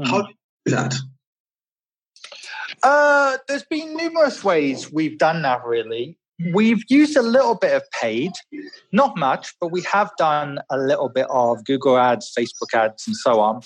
Mm. 0.00 0.06
How 0.08 0.22
do 0.22 0.28
you 0.28 0.34
do 0.66 0.72
that? 0.76 0.94
Uh, 2.82 3.38
there's 3.46 3.64
been 3.64 3.96
numerous 3.96 4.42
ways 4.42 4.92
we've 4.92 5.18
done 5.18 5.42
that, 5.42 5.64
really. 5.64 6.18
We've 6.52 6.82
used 6.88 7.16
a 7.16 7.22
little 7.22 7.54
bit 7.54 7.74
of 7.74 7.82
paid, 8.00 8.32
not 8.92 9.16
much, 9.16 9.54
but 9.60 9.68
we 9.68 9.82
have 9.82 10.10
done 10.18 10.58
a 10.70 10.76
little 10.76 11.08
bit 11.08 11.26
of 11.30 11.64
Google 11.64 11.96
ads, 11.96 12.32
Facebook 12.36 12.74
ads, 12.74 13.06
and 13.06 13.16
so 13.16 13.40
on. 13.40 13.60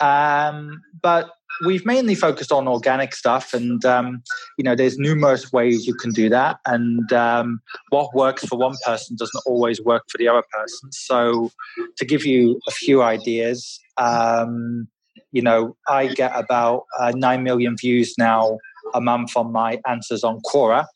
Um, 0.00 0.80
but 1.02 1.30
we've 1.64 1.86
mainly 1.86 2.14
focused 2.14 2.52
on 2.52 2.66
organic 2.66 3.14
stuff 3.14 3.54
and 3.54 3.84
um, 3.84 4.22
you 4.58 4.64
know 4.64 4.74
there's 4.74 4.98
numerous 4.98 5.52
ways 5.52 5.86
you 5.86 5.94
can 5.94 6.12
do 6.12 6.28
that 6.28 6.58
and 6.66 7.12
um, 7.12 7.60
what 7.90 8.14
works 8.14 8.44
for 8.44 8.58
one 8.58 8.74
person 8.84 9.16
doesn't 9.16 9.42
always 9.46 9.80
work 9.80 10.02
for 10.10 10.18
the 10.18 10.28
other 10.28 10.42
person 10.52 10.90
so 10.92 11.50
to 11.96 12.04
give 12.04 12.24
you 12.24 12.60
a 12.66 12.70
few 12.72 13.02
ideas 13.02 13.78
um, 13.96 14.88
you 15.32 15.42
know 15.42 15.76
i 15.88 16.06
get 16.06 16.32
about 16.34 16.84
uh, 16.98 17.12
9 17.14 17.42
million 17.42 17.76
views 17.76 18.14
now 18.18 18.58
a 18.92 19.00
month 19.00 19.36
on 19.36 19.52
my 19.52 19.78
answers 19.88 20.24
on 20.24 20.40
quora 20.40 20.86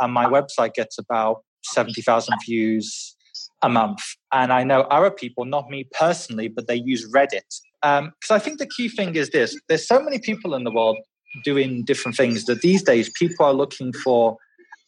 and 0.00 0.12
my 0.12 0.26
website 0.26 0.74
gets 0.74 0.98
about 0.98 1.42
70000 1.64 2.34
views 2.46 3.16
a 3.62 3.68
month 3.68 4.00
and 4.32 4.52
i 4.52 4.62
know 4.64 4.82
other 4.82 5.10
people 5.10 5.44
not 5.44 5.68
me 5.68 5.86
personally 5.92 6.48
but 6.48 6.66
they 6.66 6.76
use 6.76 7.10
reddit 7.12 7.60
because 7.82 8.02
um, 8.02 8.12
I 8.30 8.38
think 8.38 8.58
the 8.58 8.66
key 8.66 8.88
thing 8.88 9.16
is 9.16 9.30
this 9.30 9.58
there's 9.68 9.86
so 9.86 10.02
many 10.02 10.18
people 10.18 10.54
in 10.54 10.64
the 10.64 10.70
world 10.70 10.98
doing 11.44 11.84
different 11.84 12.16
things 12.16 12.44
that 12.44 12.60
these 12.60 12.82
days 12.82 13.10
people 13.18 13.46
are 13.46 13.54
looking 13.54 13.92
for 13.92 14.36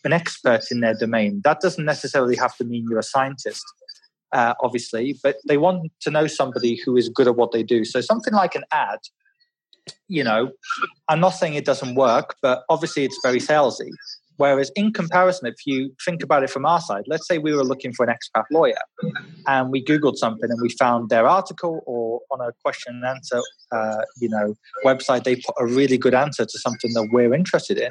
an 0.05 0.12
expert 0.12 0.65
in 0.71 0.81
their 0.81 0.95
domain. 0.95 1.41
That 1.45 1.61
doesn't 1.61 1.85
necessarily 1.85 2.37
have 2.37 2.57
to 2.57 2.65
mean 2.65 2.87
you're 2.91 2.99
a 2.99 3.05
scientist, 3.05 3.65
uh, 4.33 4.55
obviously, 4.61 5.17
but 5.23 5.37
they 5.47 5.57
want 5.57 5.93
to 6.01 6.11
know 6.11 6.27
somebody 6.27 6.81
who 6.85 6.97
is 6.97 7.09
good 7.09 7.29
at 7.29 7.37
what 7.37 7.53
they 7.53 7.62
do. 7.62 7.85
So 7.85 8.01
something 8.01 8.35
like 8.35 8.55
an 8.55 8.65
ad, 8.73 8.99
you 10.09 10.25
know, 10.25 10.51
I'm 11.09 11.21
not 11.21 11.31
saying 11.31 11.55
it 11.55 11.64
doesn't 11.64 11.95
work, 11.95 12.37
but 12.42 12.62
obviously 12.68 13.05
it's 13.05 13.18
very 13.23 13.38
salesy. 13.38 13.90
Whereas 14.37 14.73
in 14.75 14.92
comparison, 14.92 15.47
if 15.47 15.66
you 15.66 15.95
think 16.05 16.23
about 16.23 16.42
it 16.42 16.51
from 16.51 16.64
our 16.64 16.81
side, 16.81 17.05
let's 17.07 17.29
say 17.29 17.38
we 17.38 17.55
were 17.55 17.64
looking 17.64 17.92
for 17.92 18.05
an 18.05 18.14
expat 18.14 18.45
lawyer 18.51 18.83
and 19.47 19.71
we 19.71 19.85
Googled 19.85 20.16
something 20.16 20.51
and 20.51 20.59
we 20.61 20.71
found 20.71 21.11
their 21.11 21.29
article 21.29 21.83
or 21.87 22.21
on 22.31 22.40
a 22.40 22.51
question 22.64 22.97
and 22.97 23.05
answer, 23.05 23.40
uh, 23.71 24.03
you 24.21 24.29
know, 24.29 24.55
website, 24.85 25.25
they 25.25 25.37
put 25.37 25.55
a 25.59 25.66
really 25.66 25.99
good 25.99 26.14
answer 26.14 26.45
to 26.45 26.59
something 26.59 26.92
that 26.95 27.09
we're 27.12 27.35
interested 27.35 27.79
in. 27.79 27.90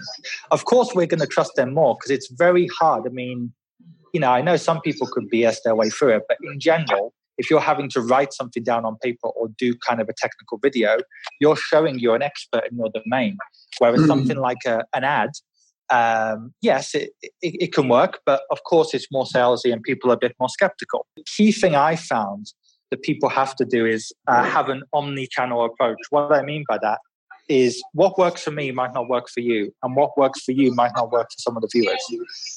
Of 0.49 0.65
course, 0.65 0.89
we're 0.93 1.05
going 1.05 1.21
to 1.21 1.27
trust 1.27 1.55
them 1.55 1.73
more 1.73 1.95
because 1.95 2.11
it's 2.11 2.29
very 2.31 2.67
hard. 2.67 3.05
I 3.05 3.11
mean, 3.11 3.53
you 4.13 4.19
know, 4.19 4.31
I 4.31 4.41
know 4.41 4.57
some 4.57 4.81
people 4.81 5.07
could 5.07 5.29
BS 5.31 5.57
their 5.63 5.75
way 5.75 5.89
through 5.89 6.15
it, 6.15 6.23
but 6.27 6.37
in 6.43 6.59
general, 6.59 7.13
if 7.41 7.49
you're 7.49 7.67
having 7.71 7.89
to 7.89 8.01
write 8.01 8.33
something 8.33 8.63
down 8.63 8.85
on 8.85 8.97
paper 8.97 9.27
or 9.29 9.49
do 9.57 9.73
kind 9.87 9.99
of 9.99 10.07
a 10.07 10.13
technical 10.15 10.59
video, 10.59 10.97
you're 11.39 11.55
showing 11.55 11.97
you're 11.97 12.15
an 12.15 12.21
expert 12.21 12.63
in 12.71 12.77
your 12.77 12.89
domain. 12.93 13.35
Whereas 13.79 14.01
mm. 14.01 14.07
something 14.07 14.37
like 14.37 14.63
a, 14.67 14.83
an 14.93 15.03
ad, 15.03 15.31
um, 15.89 16.53
yes, 16.61 16.93
it, 16.93 17.09
it, 17.23 17.31
it, 17.41 17.73
can 17.73 17.89
work, 17.89 18.19
but 18.27 18.43
of 18.51 18.59
course 18.63 18.93
it's 18.93 19.07
more 19.11 19.25
salesy 19.25 19.73
and 19.73 19.81
people 19.81 20.11
are 20.11 20.13
a 20.13 20.23
bit 20.25 20.35
more 20.39 20.49
skeptical. 20.49 21.07
The 21.17 21.23
key 21.35 21.51
thing 21.51 21.75
I 21.75 21.95
found 21.95 22.45
that 22.91 23.01
people 23.01 23.27
have 23.29 23.55
to 23.55 23.65
do 23.65 23.87
is 23.87 24.13
uh, 24.27 24.43
have 24.43 24.69
an 24.69 24.83
omni-channel 24.93 25.65
approach. 25.65 25.97
What 26.11 26.31
I 26.31 26.43
mean 26.43 26.63
by 26.69 26.77
that 26.83 26.99
is 27.51 27.83
what 27.93 28.17
works 28.17 28.41
for 28.41 28.51
me 28.51 28.71
might 28.71 28.93
not 28.93 29.09
work 29.09 29.29
for 29.29 29.41
you, 29.41 29.73
and 29.83 29.95
what 29.95 30.17
works 30.17 30.41
for 30.41 30.53
you 30.53 30.73
might 30.73 30.91
not 30.95 31.11
work 31.11 31.29
for 31.29 31.37
some 31.37 31.57
of 31.57 31.61
the 31.61 31.69
viewers. 31.71 32.01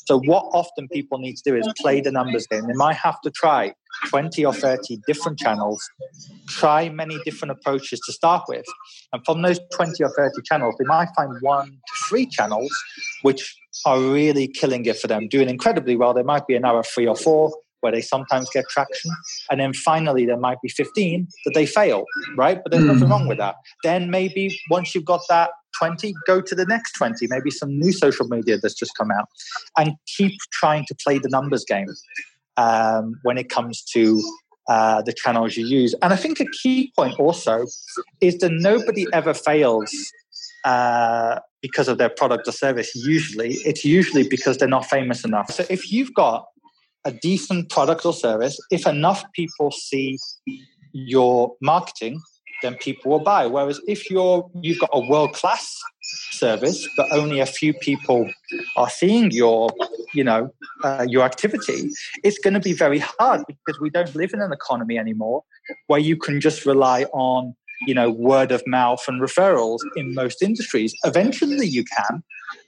So, 0.07 0.21
what 0.21 0.45
often 0.53 0.89
people 0.89 1.19
need 1.19 1.37
to 1.37 1.43
do 1.45 1.57
is 1.57 1.69
play 1.81 2.01
the 2.01 2.13
numbers 2.13 2.47
game. 2.47 2.67
They 2.67 2.75
might 2.75 2.97
have 2.97 3.21
to 3.23 3.31
try 3.31 3.75
20 4.07 4.45
or 4.45 4.53
30 4.55 5.01
different 5.07 5.39
channels, 5.39 5.83
try 6.47 6.89
many 6.89 7.19
different 7.25 7.53
approaches 7.53 8.01
to 8.07 8.13
start 8.13 8.45
with. 8.49 8.65
And 9.13 9.25
from 9.25 9.43
those 9.43 9.59
20 9.75 10.03
or 10.05 10.11
30 10.17 10.43
channels, 10.45 10.75
they 10.79 10.85
might 10.85 11.09
find 11.17 11.35
one 11.41 11.67
to 11.67 12.09
three 12.09 12.27
channels 12.27 12.73
which 13.23 13.57
are 13.85 14.01
really 14.01 14.47
killing 14.47 14.87
it 14.87 14.99
for 14.99 15.09
them, 15.09 15.29
doing 15.29 15.49
incredibly 15.49 15.97
well. 15.97 16.15
There 16.15 16.25
might 16.25 16.47
be 16.47 16.55
another 16.55 16.83
three 16.83 17.07
or 17.07 17.17
four 17.17 17.53
where 17.85 17.93
they 17.93 18.01
sometimes 18.01 18.49
get 18.51 18.65
traction. 18.71 19.11
And 19.51 19.61
then 19.61 19.75
finally, 19.75 20.25
there 20.25 20.39
might 20.39 20.61
be 20.63 20.71
15 20.71 21.29
that 21.45 21.53
they 21.55 21.67
fail, 21.67 22.05
right? 22.37 22.61
But 22.63 22.73
there's 22.73 22.83
mm. 22.83 22.95
nothing 22.95 23.11
wrong 23.11 23.29
with 23.29 23.39
that. 23.39 23.57
Then 23.85 24.11
maybe 24.11 24.59
once 24.71 24.95
you've 24.95 25.05
got 25.05 25.21
that 25.29 25.51
20, 25.79 26.15
go 26.27 26.41
to 26.41 26.55
the 26.55 26.65
next 26.65 26.93
20, 26.93 27.27
maybe 27.29 27.51
some 27.51 27.79
new 27.79 27.93
social 27.93 28.27
media 28.27 28.57
that's 28.59 28.75
just 28.75 28.97
come 28.97 29.11
out, 29.11 29.29
and 29.77 29.93
keep 30.17 30.33
trying 30.53 30.87
to 30.87 30.95
play 31.05 31.19
the 31.19 31.29
numbers 31.29 31.65
game 31.65 31.89
um, 32.57 33.21
when 33.23 33.37
it 33.37 33.51
comes 33.51 33.83
to 33.83 34.21
uh, 34.69 35.03
the 35.03 35.13
channels 35.13 35.57
you 35.57 35.67
use. 35.67 35.95
And 36.01 36.13
I 36.13 36.17
think 36.17 36.41
a 36.41 36.47
key 36.63 36.91
point 36.97 37.21
also 37.21 37.67
is 38.23 38.39
that 38.39 38.51
nobody 38.51 39.07
ever 39.13 39.35
fails 39.35 39.93
uh, 40.65 41.41
because 41.61 41.89
of 41.89 41.99
their 41.99 42.09
product 42.09 42.49
or 42.49 42.53
service. 42.53 42.95
Usually, 42.95 43.55
it's 43.65 43.85
usually 43.85 44.27
because 44.27 44.59
they're 44.59 44.69
not 44.69 44.87
famous 44.87 45.25
enough. 45.25 45.51
So 45.51 45.65
if 45.69 45.93
you've 45.93 46.15
got 46.15 46.47
a 47.05 47.13
decent 47.13 47.71
product 47.71 48.05
or 48.07 48.13
service, 48.13 48.59
if 48.71 48.87
enough 48.87 49.25
people 49.33 49.71
see 49.71 50.19
your 50.93 51.55
marketing, 51.61 52.21
then 52.63 52.77
people 52.77 53.13
will 53.13 53.21
buy. 53.21 53.47
Whereas 53.47 53.81
if 53.87 54.11
you're 54.11 54.51
you've 54.63 54.81
got 54.81 54.91
a 54.93 55.01
world 55.01 55.35
class 55.35 55.77
service, 56.31 56.89
but 56.97 57.13
only 57.13 57.41
a 57.41 57.47
few 57.47 57.75
people 57.75 58.31
are 58.77 58.89
seeing 58.89 59.31
your 59.31 59.71
you 60.15 60.25
know 60.25 60.51
uh, 60.85 61.05
your 61.09 61.23
activity 61.23 61.91
it's 62.23 62.39
going 62.39 62.55
to 62.55 62.61
be 62.61 62.73
very 62.73 63.01
hard 63.01 63.43
because 63.49 63.81
we 63.81 63.91
don't 63.91 64.15
live 64.15 64.33
in 64.33 64.41
an 64.41 64.53
economy 64.53 64.97
anymore 64.97 65.43
where 65.89 66.01
you 66.01 66.17
can 66.17 66.41
just 66.41 66.65
rely 66.65 67.05
on 67.13 67.55
you 67.87 67.95
know 67.95 68.11
word 68.11 68.53
of 68.53 68.63
mouth 68.67 69.03
and 69.09 69.21
referrals 69.21 69.81
in 69.97 70.15
most 70.15 70.43
industries 70.43 70.95
eventually 71.05 71.67
you 71.67 71.85
can 71.85 72.23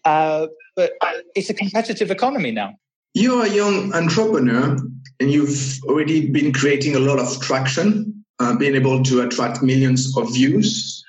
uh, 0.05 0.47
but 0.75 0.93
it's 1.35 1.49
a 1.49 1.55
competitive 1.55 2.11
economy 2.11 2.51
now 2.51 2.75
you're 3.17 3.47
a 3.47 3.49
young 3.49 3.95
entrepreneur 3.95 4.77
and 5.21 5.31
you've 5.31 5.79
already 5.85 6.29
been 6.31 6.53
creating 6.53 6.95
a 6.95 6.99
lot 6.99 7.19
of 7.19 7.41
traction 7.41 8.25
uh, 8.41 8.55
being 8.57 8.75
able 8.75 9.03
to 9.03 9.23
attract 9.23 9.63
millions 9.63 10.17
of 10.19 10.33
views 10.35 11.03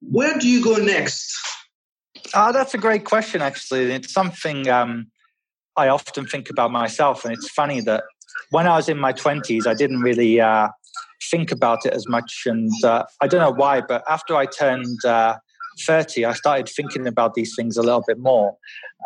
where 0.00 0.38
do 0.38 0.48
you 0.48 0.62
go 0.62 0.76
next 0.76 1.36
Oh, 2.34 2.52
that's 2.52 2.72
a 2.72 2.78
great 2.78 3.04
question, 3.04 3.42
actually. 3.42 3.92
It's 3.92 4.12
something 4.12 4.68
um, 4.68 5.08
I 5.76 5.88
often 5.88 6.26
think 6.26 6.48
about 6.48 6.70
myself. 6.70 7.24
And 7.24 7.34
it's 7.34 7.50
funny 7.50 7.80
that 7.82 8.04
when 8.50 8.66
I 8.66 8.76
was 8.76 8.88
in 8.88 8.98
my 8.98 9.12
20s, 9.12 9.66
I 9.66 9.74
didn't 9.74 10.00
really 10.00 10.40
uh, 10.40 10.68
think 11.30 11.52
about 11.52 11.84
it 11.84 11.92
as 11.92 12.08
much. 12.08 12.44
And 12.46 12.72
uh, 12.84 13.04
I 13.20 13.26
don't 13.26 13.40
know 13.40 13.52
why, 13.52 13.82
but 13.82 14.02
after 14.08 14.34
I 14.34 14.46
turned 14.46 15.04
uh, 15.04 15.36
30, 15.80 16.24
I 16.24 16.32
started 16.32 16.68
thinking 16.68 17.06
about 17.06 17.34
these 17.34 17.54
things 17.54 17.76
a 17.76 17.82
little 17.82 18.04
bit 18.06 18.18
more. 18.18 18.56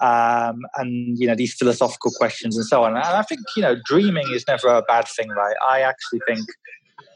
Um, 0.03 0.61
and, 0.77 1.19
you 1.19 1.27
know, 1.27 1.35
these 1.35 1.55
philosophical 1.55 2.11
questions 2.13 2.57
and 2.57 2.67
so 2.67 2.85
on. 2.85 2.97
And 2.97 3.05
I 3.05 3.23
think, 3.23 3.41
you 3.57 3.63
know, 3.63 3.77
dreaming 3.87 4.27
is 4.33 4.45
never 4.47 4.69
a 4.69 4.83
bad 4.83 5.07
thing, 5.09 5.29
right? 5.31 5.57
I 5.67 5.81
actually 5.81 6.21
think 6.27 6.47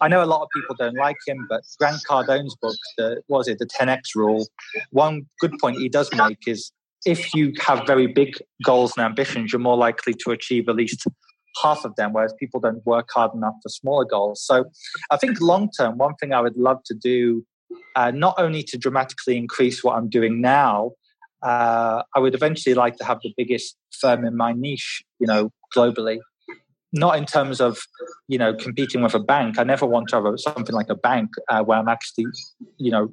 I 0.01 0.09
know 0.09 0.23
a 0.23 0.27
lot 0.27 0.43
of 0.43 0.49
people 0.55 0.75
don't 0.79 0.97
like 0.97 1.17
him, 1.27 1.47
but 1.49 1.63
Grant 1.79 2.03
Cardone's 2.09 2.57
book, 2.57 2.77
the 2.97 3.23
was 3.29 3.49
it 3.49 3.59
the 3.59 3.67
10x 3.67 4.15
rule? 4.15 4.49
One 4.91 5.27
good 5.41 5.59
point 5.61 5.77
he 5.79 5.91
does 5.91 6.11
make 6.15 6.47
is 6.47 6.73
if 7.05 7.35
you 7.35 7.53
have 7.61 7.87
very 7.87 8.07
big 8.07 8.37
goals 8.65 8.95
and 8.97 9.05
ambitions, 9.05 9.53
you're 9.53 9.61
more 9.61 9.77
likely 9.77 10.15
to 10.15 10.31
achieve 10.31 10.69
at 10.69 10.77
least 10.77 11.07
half 11.63 11.85
of 11.85 11.95
them, 11.97 12.13
whereas 12.13 12.33
people 12.39 12.61
don't 12.61 12.85
work 12.87 13.09
hard 13.13 13.35
enough 13.35 13.55
for 13.63 13.69
smaller 13.69 14.05
goals. 14.05 14.43
So 14.45 14.65
I 15.11 15.17
think 15.17 15.41
long 15.41 15.71
term, 15.79 15.99
one 15.99 16.15
thing 16.17 16.33
I 16.33 16.41
would 16.41 16.57
love 16.57 16.79
to 16.87 16.95
do, 16.95 17.45
uh, 17.97 18.11
not 18.11 18.35
only 18.39 18.63
to 18.65 18.79
dramatically 18.79 19.37
increase 19.37 19.83
what 19.83 19.97
I'm 19.97 20.09
doing 20.09 20.41
now, 20.41 20.93
uh, 21.43 22.03
I 22.15 22.19
would 22.19 22.35
eventually 22.35 22.75
like 22.75 22.97
to 22.97 23.05
have 23.05 23.19
the 23.23 23.33
biggest 23.37 23.77
firm 23.99 24.25
in 24.25 24.37
my 24.37 24.53
niche, 24.53 25.03
you 25.19 25.27
know, 25.27 25.51
globally 25.75 26.19
not 26.93 27.17
in 27.17 27.25
terms 27.25 27.61
of 27.61 27.79
you 28.29 28.39
know 28.39 28.55
competing 28.55 29.03
with 29.03 29.15
a 29.15 29.19
bank. 29.19 29.59
I 29.59 29.65
never 29.65 29.87
want 29.87 30.09
to 30.09 30.23
have 30.23 30.41
something 30.41 30.75
like 30.75 30.89
a 30.89 30.95
bank 30.95 31.31
uh, 31.49 31.63
where 31.63 31.79
I'm 31.79 31.89
actually 31.89 32.27
you 32.79 32.91
know 32.91 33.13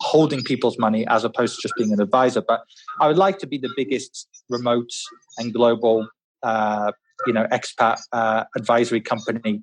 holding 0.00 0.42
people's 0.42 0.78
money 0.78 1.06
as 1.08 1.24
opposed 1.24 1.56
to 1.56 1.62
just 1.62 1.74
being 1.76 1.92
an 1.92 2.00
advisor. 2.00 2.40
But 2.40 2.60
I 3.00 3.08
would 3.08 3.18
like 3.18 3.38
to 3.40 3.46
be 3.46 3.58
the 3.58 3.70
biggest 3.76 4.28
remote 4.48 4.90
and 5.38 5.52
global 5.52 6.08
uh, 6.42 6.92
you 7.26 7.32
know 7.32 7.46
expat 7.52 8.00
uh, 8.12 8.44
advisory 8.56 9.00
company 9.00 9.60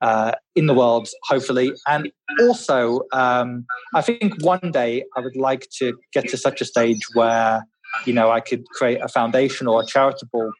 uh, 0.00 0.32
in 0.54 0.66
the 0.66 0.74
world, 0.74 1.08
hopefully. 1.24 1.72
And 1.86 2.10
also, 2.40 3.02
um, 3.12 3.66
I 3.94 4.02
think 4.02 4.42
one 4.42 4.70
day 4.72 5.04
I 5.16 5.20
would 5.20 5.36
like 5.36 5.68
to 5.78 5.98
get 6.12 6.28
to 6.28 6.36
such 6.36 6.60
a 6.60 6.64
stage 6.64 7.00
where 7.14 7.64
you 8.04 8.12
know 8.12 8.30
I 8.30 8.40
could 8.40 8.68
create 8.70 9.00
a 9.02 9.08
foundation 9.08 9.66
or 9.66 9.80
a 9.80 9.86
charitable 9.86 10.52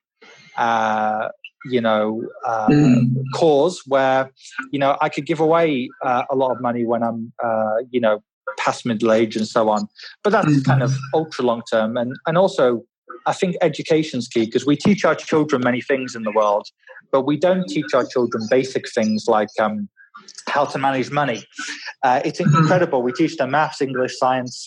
uh, 0.57 1.29
you 1.67 1.81
know 1.81 2.23
uh, 2.47 2.69
mm. 2.69 3.15
cause 3.35 3.83
where 3.87 4.31
you 4.73 4.79
know 4.79 4.97
I 5.01 5.09
could 5.09 5.27
give 5.27 5.41
away 5.41 5.89
uh, 6.05 6.25
a 6.31 6.37
lot 6.37 6.51
of 6.51 6.61
money 6.61 6.85
when 6.87 7.03
I'm 7.03 7.33
uh, 7.43 7.77
you 7.91 8.01
know 8.01 8.23
past 8.59 8.87
middle 8.87 9.13
age 9.13 9.37
and 9.37 9.47
so 9.47 9.69
on. 9.69 9.89
But 10.25 10.31
that's 10.31 10.49
mm. 10.49 10.65
kind 10.65 10.83
of 10.83 10.97
ultra 11.15 11.45
long 11.45 11.63
term, 11.71 11.97
and 11.97 12.17
and 12.27 12.39
also 12.39 12.85
I 13.29 13.33
think 13.33 13.57
education's 13.61 14.27
key 14.27 14.47
because 14.47 14.67
we 14.67 14.77
teach 14.77 15.05
our 15.05 15.15
children 15.15 15.63
many 15.63 15.81
things 15.81 16.15
in 16.15 16.23
the 16.23 16.33
world, 16.33 16.67
but 17.13 17.23
we 17.23 17.37
don't 17.37 17.67
teach 17.69 17.93
our 17.95 18.07
children 18.07 18.47
basic 18.51 18.89
things 18.91 19.27
like. 19.29 19.51
Um, 19.61 19.89
how 20.49 20.65
to 20.65 20.79
manage 20.79 21.11
money. 21.11 21.45
Uh, 22.03 22.21
it's 22.25 22.41
mm-hmm. 22.41 22.57
incredible. 22.57 23.03
We 23.03 23.13
teach 23.13 23.37
them 23.37 23.53
maths, 23.53 23.81
English, 23.81 24.19
science, 24.19 24.67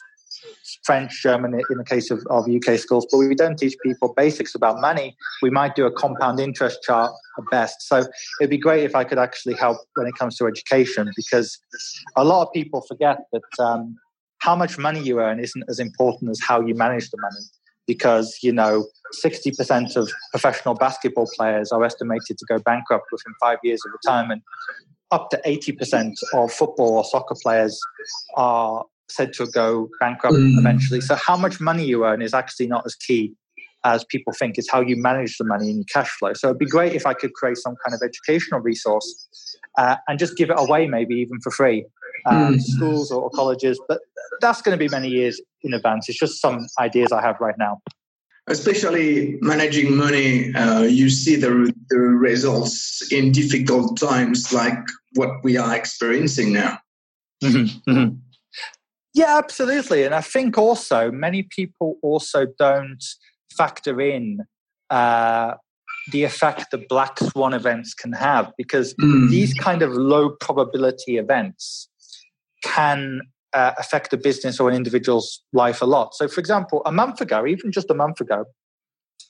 French, 0.84 1.21
German 1.21 1.54
in 1.54 1.78
the 1.78 1.84
case 1.84 2.10
of, 2.12 2.26
of 2.30 2.47
UK 2.50 2.80
schools, 2.80 3.06
but 3.12 3.19
we 3.19 3.36
don't 3.36 3.58
teach 3.58 3.76
people 3.84 4.13
basics 4.15 4.56
about 4.56 4.80
money. 4.80 5.15
We 5.41 5.50
might 5.50 5.76
do 5.76 5.86
a 5.86 5.91
compound 5.91 6.39
interest 6.39 6.80
chart 6.84 7.12
at 7.38 7.43
best. 7.52 7.82
So 7.84 8.04
it'd 8.39 8.50
be 8.50 8.58
great 8.58 8.84
if 8.84 8.95
I 8.95 9.04
could 9.04 9.19
actually 9.19 9.56
help 9.56 9.78
when 9.95 10.08
it 10.08 10.13
comes 10.17 10.38
to 10.38 10.47
education 10.47 11.12
because 11.15 11.58
a 12.15 12.24
lot 12.24 12.47
of 12.47 12.54
people 12.54 12.82
forget 12.82 13.17
that 13.32 13.63
um, 13.63 13.97
how 14.39 14.56
much 14.56 14.78
money 14.78 15.02
you 15.02 15.19
earn 15.19 15.39
isn't 15.39 15.63
as 15.69 15.80
important 15.80 16.32
as 16.32 16.39
how 16.39 16.62
you 16.62 16.74
manage 16.74 17.10
the 17.12 17.17
money. 17.21 17.45
Because, 17.88 18.38
you 18.41 18.52
know, 18.52 18.86
60% 19.24 19.96
of 19.96 20.10
professional 20.32 20.76
basketball 20.76 21.28
players 21.36 21.72
are 21.72 21.84
estimated 21.84 22.38
to 22.38 22.46
go 22.48 22.60
bankrupt 22.60 23.06
within 23.12 23.34
five 23.41 23.58
years 23.63 23.82
of 23.86 23.91
retirement 24.04 24.44
up 25.12 25.30
to 25.30 25.41
80% 25.46 26.13
of 26.34 26.52
football 26.52 26.98
or 26.98 27.04
soccer 27.04 27.36
players 27.41 27.80
are 28.38 28.86
said 29.10 29.34
to 29.34 29.46
go 29.48 29.89
bankrupt 30.00 30.36
mm. 30.36 30.58
eventually. 30.58 31.02
So 31.02 31.15
how 31.15 31.36
much 31.36 31.60
money 31.60 31.86
you 31.86 32.06
earn 32.06 32.22
is 32.22 32.34
actually 32.34 32.67
not 32.67 32.86
as 32.86 32.96
key 32.96 33.34
as 33.84 34.06
people 34.06 34.32
think. 34.34 34.58
It's 34.58 34.70
how 34.70 34.82
you 34.82 34.96
manage 34.96 35.38
the 35.38 35.44
money 35.44 35.70
and 35.70 35.78
your 35.78 35.86
cash 35.91 36.10
flow. 36.12 36.34
So 36.34 36.48
it'd 36.48 36.60
be 36.60 36.65
great 36.65 36.94
if 36.94 37.06
I 37.06 37.13
could 37.13 37.34
create 37.34 37.58
some 37.58 37.76
kind 37.84 37.94
of 37.94 38.02
educational 38.04 38.62
resource 38.62 39.28
uh, 39.78 39.98
and 40.08 40.17
just 40.17 40.38
give 40.38 40.50
it 40.50 40.56
away, 40.58 40.88
maybe 40.88 41.15
even 41.15 41.39
for 41.41 41.52
free, 41.52 41.86
uh, 42.26 42.50
mm. 42.50 42.62
schools 42.62 43.12
or, 43.12 43.24
or 43.24 43.30
colleges. 43.32 43.80
But 43.88 44.00
that's 44.40 44.62
going 44.62 44.78
to 44.78 44.80
be 44.80 44.90
many 44.90 45.10
years 45.10 45.42
in 45.64 45.74
advance. 45.74 46.10
It's 46.10 46.18
just 46.18 46.42
some 46.42 46.68
ideas 46.80 47.12
I 47.12 47.22
have 47.22 47.38
right 47.40 47.58
now 47.58 47.82
especially 48.48 49.38
managing 49.42 49.96
money, 49.96 50.54
uh, 50.56 50.82
you 50.82 51.10
see 51.10 51.36
the, 51.36 51.74
the 51.90 51.98
results 51.98 53.12
in 53.12 53.32
difficult 53.32 54.00
times 54.00 54.52
like 54.52 54.78
what 55.16 55.44
we 55.44 55.58
are 55.58 55.76
experiencing 55.76 56.54
now. 56.54 56.78
Mm-hmm, 57.44 57.92
mm-hmm. 57.92 58.16
Yeah, 59.14 59.38
absolutely. 59.38 60.04
And 60.04 60.16
I 60.16 60.22
think 60.22 60.58
also 60.58 61.12
many 61.12 61.44
people 61.44 61.98
also 62.02 62.46
don't 62.58 63.04
factor 63.56 64.00
in 64.00 64.40
uh, 64.90 65.56
the 66.12 66.24
effect 66.24 66.72
that 66.72 66.88
black 66.88 67.20
swan 67.20 67.54
events 67.54 67.94
can 67.94 68.14
have 68.14 68.52
because 68.58 68.94
mm. 68.96 69.30
these 69.30 69.54
kind 69.54 69.82
of 69.82 69.92
low 69.92 70.30
probability 70.30 71.18
events 71.18 71.90
can 72.64 73.22
uh, 73.54 73.74
affect 73.78 74.14
a 74.14 74.18
business 74.18 74.60
or 74.60 74.70
an 74.70 74.76
individual's 74.76 75.44
life 75.54 75.82
a 75.82 75.86
lot. 75.86 76.14
So, 76.16 76.28
for 76.28 76.40
example, 76.40 76.82
a 76.86 76.92
month 76.92 77.22
ago, 77.22 77.46
even 77.46 77.72
just 77.72 77.90
a 77.90 77.94
month 77.94 78.22
ago, 78.22 78.46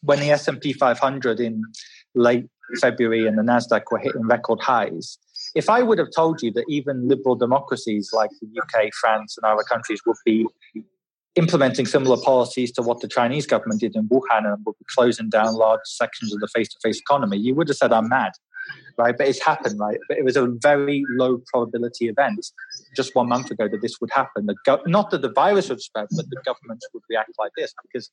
when 0.02 0.20
the 0.20 0.32
S&P 0.32 0.74
500 0.74 1.40
in 1.40 1.62
late 2.16 2.48
February 2.80 3.28
and 3.28 3.38
the 3.38 3.44
Nasdaq 3.44 3.84
were 3.92 4.00
hitting 4.00 4.28
record 4.28 4.60
highs, 4.62 5.18
if 5.56 5.70
I 5.70 5.82
would 5.82 5.98
have 5.98 6.10
told 6.16 6.42
you 6.42 6.52
that 6.54 6.66
even 6.70 7.08
liberal 7.08 7.36
democracies 7.36 8.10
like 8.14 8.30
the 8.42 8.48
UK, 8.62 8.90
France, 9.00 9.38
and 9.42 9.52
other 9.52 9.64
countries 9.64 10.02
would 10.06 10.18
be 10.26 10.46
implementing 11.36 11.86
similar 11.86 12.18
policies 12.22 12.72
to 12.74 12.82
what 12.82 13.00
the 13.00 13.08
Chinese 13.08 13.46
government 13.46 13.80
did 13.80 13.96
in 13.96 14.08
Wuhan 14.10 14.46
and 14.46 14.58
would 14.66 14.78
be 14.78 14.86
closing 14.94 15.30
down 15.30 15.54
large 15.56 15.80
sections 15.86 16.34
of 16.34 16.40
the 16.42 16.48
face-to-face 16.48 17.00
economy, 17.00 17.38
you 17.38 17.56
would 17.56 17.70
have 17.70 17.78
said 17.78 17.94
I'm 17.94 18.10
mad, 18.10 18.34
right? 18.98 19.18
But 19.18 19.28
it's 19.28 19.44
happened, 19.44 19.80
right? 19.80 19.98
But 20.08 20.18
it 20.18 20.26
was 20.26 20.38
a 20.38 20.48
very 20.48 21.04
low 21.10 21.42
probability 21.48 22.08
event 22.08 22.46
just 22.96 23.16
one 23.16 23.30
month 23.30 23.52
ago 23.52 23.68
that 23.68 23.82
this 23.82 24.00
would 24.02 24.12
happen. 24.12 24.48
Go- 24.66 24.82
not 24.86 25.12
that 25.12 25.22
the 25.22 25.32
virus 25.32 25.70
would 25.70 25.82
spread, 25.82 26.08
but 26.12 26.30
the 26.30 26.42
governments 26.46 26.88
would 26.94 27.04
react 27.10 27.32
like 27.40 27.52
this 27.58 27.74
because 27.84 28.10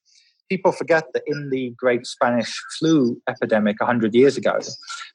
people 0.49 0.73
forget 0.73 1.05
that 1.13 1.23
in 1.27 1.51
the 1.51 1.75
great 1.77 2.07
Spanish 2.07 2.53
flu 2.79 3.21
epidemic 3.29 3.81
100 3.81 4.15
years 4.15 4.37
ago, 4.37 4.59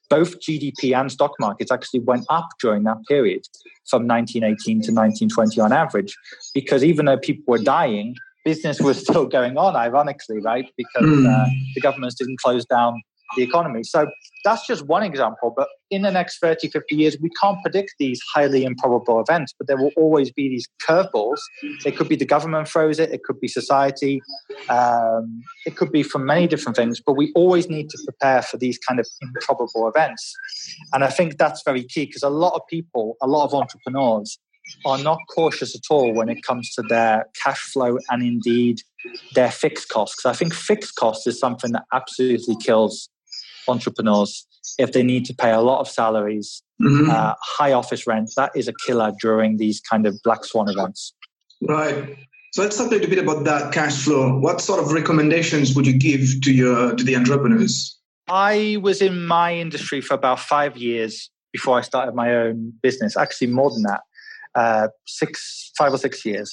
both 0.10 0.39
GDP 0.39 0.96
and 0.98 1.12
stock 1.12 1.32
markets 1.39 1.72
actually 1.72 2.02
went 2.02 2.26
up 2.30 2.48
during 2.62 2.84
that 2.84 2.98
period 3.10 3.41
from 3.89 4.08
1918 4.08 4.82
to 4.82 4.91
1920 4.91 5.60
on 5.60 5.74
average, 5.74 6.15
because 6.54 6.84
even 6.84 7.06
though 7.06 7.17
people 7.17 7.43
were 7.48 7.58
dying, 7.58 8.15
business 8.46 8.80
was 8.80 9.00
still 9.00 9.26
going 9.26 9.58
on, 9.58 9.76
ironically, 9.76 10.39
right? 10.41 10.69
Because 10.78 11.08
mm. 11.08 11.28
uh, 11.28 11.50
the 11.76 11.82
governments 11.82 12.15
didn't 12.15 12.39
close 12.39 12.65
down 12.65 13.02
the 13.36 13.43
economy. 13.43 13.83
So 13.83 14.07
that's 14.43 14.65
just 14.67 14.86
one 14.86 15.03
example. 15.03 15.53
But 15.55 15.67
in 15.89 16.01
the 16.01 16.12
next 16.12 16.39
30, 16.39 16.69
50 16.69 16.95
years, 16.95 17.17
we 17.21 17.29
can't 17.41 17.57
predict 17.62 17.95
these 17.99 18.21
highly 18.33 18.63
improbable 18.65 19.19
events, 19.19 19.53
but 19.57 19.67
there 19.67 19.77
will 19.77 19.91
always 19.95 20.31
be 20.31 20.49
these 20.49 20.67
curveballs. 20.81 21.39
It 21.86 21.95
could 21.95 22.09
be 22.09 22.15
the 22.15 22.25
government 22.25 22.67
throws 22.67 22.99
it, 22.99 23.12
it 23.12 23.23
could 23.23 23.39
be 23.39 23.47
society, 23.47 24.21
um, 24.69 25.41
it 25.65 25.75
could 25.75 25.91
be 25.91 26.03
from 26.03 26.25
many 26.25 26.47
different 26.47 26.75
things, 26.75 27.01
but 27.05 27.13
we 27.13 27.31
always 27.36 27.69
need 27.69 27.89
to 27.89 27.97
prepare 28.05 28.41
for 28.41 28.57
these 28.57 28.77
kind 28.77 28.99
of 28.99 29.07
improbable 29.21 29.88
events. 29.88 30.33
And 30.93 31.03
I 31.03 31.09
think 31.09 31.38
that's 31.38 31.63
very 31.63 31.83
key 31.83 32.05
because 32.05 32.23
a 32.23 32.29
lot 32.29 32.53
of 32.53 32.62
people, 32.69 33.17
a 33.21 33.27
lot 33.27 33.45
of 33.45 33.53
entrepreneurs, 33.53 34.39
are 34.86 34.97
not 34.97 35.19
cautious 35.29 35.75
at 35.75 35.81
all 35.89 36.13
when 36.13 36.29
it 36.29 36.41
comes 36.43 36.73
to 36.73 36.81
their 36.83 37.25
cash 37.41 37.59
flow 37.59 37.97
and 38.09 38.23
indeed 38.23 38.81
their 39.36 39.51
fixed 39.51 39.89
costs. 39.89 40.25
I 40.25 40.33
think 40.33 40.53
fixed 40.53 40.95
costs 40.95 41.27
is 41.27 41.38
something 41.39 41.73
that 41.73 41.83
absolutely 41.91 42.55
kills 42.63 43.09
entrepreneurs 43.67 44.47
if 44.78 44.93
they 44.93 45.04
need 45.04 45.26
to 45.26 45.34
pay 45.34 45.52
a 45.52 45.62
lot 45.62 45.80
of 45.80 45.88
salaries, 45.88 46.63
mm-hmm. 46.82 47.10
uh, 47.10 47.34
high 47.41 47.73
office 47.73 48.08
rent, 48.08 48.32
that 48.38 48.52
is 48.56 48.67
a 48.67 48.73
killer 48.86 49.12
during 49.21 49.58
these 49.58 49.82
kind 49.82 50.06
of 50.06 50.15
black 50.23 50.45
swan 50.45 50.69
events. 50.69 51.13
Right. 51.62 52.17
So 52.54 52.62
let's 52.62 52.78
talk 52.78 52.88
a 52.88 52.89
little 52.91 53.10
bit 53.10 53.19
about 53.19 53.45
that 53.45 53.73
cash 53.73 54.04
flow. 54.04 54.38
What 54.38 54.62
sort 54.62 54.80
of 54.80 54.91
recommendations 54.91 55.76
would 55.76 55.88
you 55.88 55.97
give 55.97 56.41
to 56.43 56.54
your 56.54 56.95
to 56.95 57.04
the 57.04 57.15
entrepreneurs? 57.15 57.97
I 58.28 58.78
was 58.82 59.02
in 59.02 59.26
my 59.26 59.56
industry 59.56 60.02
for 60.02 60.13
about 60.13 60.39
five 60.39 60.78
years 60.78 61.30
before 61.52 61.78
I 61.78 61.82
started 61.82 62.15
my 62.15 62.34
own 62.34 62.73
business. 62.82 63.17
Actually, 63.17 63.47
more 63.47 63.71
than 63.71 63.84
that, 63.84 64.02
uh, 64.56 64.88
six, 65.06 65.71
five 65.78 65.93
or 65.93 65.97
six 65.97 66.26
years. 66.26 66.52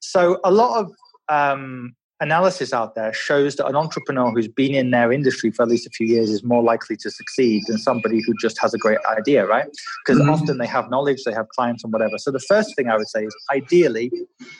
So 0.00 0.40
a 0.44 0.50
lot 0.50 0.80
of 0.80 0.92
um, 1.28 1.94
analysis 2.20 2.72
out 2.72 2.94
there 2.94 3.12
shows 3.12 3.56
that 3.56 3.66
an 3.66 3.76
entrepreneur 3.76 4.30
who's 4.30 4.48
been 4.48 4.74
in 4.74 4.90
their 4.90 5.12
industry 5.12 5.50
for 5.50 5.62
at 5.62 5.68
least 5.68 5.86
a 5.86 5.90
few 5.90 6.06
years 6.06 6.30
is 6.30 6.44
more 6.44 6.62
likely 6.62 6.96
to 6.96 7.10
succeed 7.10 7.62
than 7.66 7.78
somebody 7.78 8.20
who 8.24 8.32
just 8.40 8.60
has 8.60 8.72
a 8.72 8.78
great 8.78 8.98
idea, 9.10 9.46
right? 9.46 9.66
Because 10.04 10.20
mm-hmm. 10.20 10.30
often 10.30 10.58
they 10.58 10.66
have 10.66 10.88
knowledge, 10.90 11.24
they 11.24 11.32
have 11.32 11.48
clients 11.48 11.84
and 11.84 11.92
whatever. 11.92 12.18
So 12.18 12.30
the 12.30 12.40
first 12.40 12.74
thing 12.76 12.88
I 12.88 12.96
would 12.96 13.08
say 13.08 13.24
is 13.24 13.36
ideally 13.52 14.10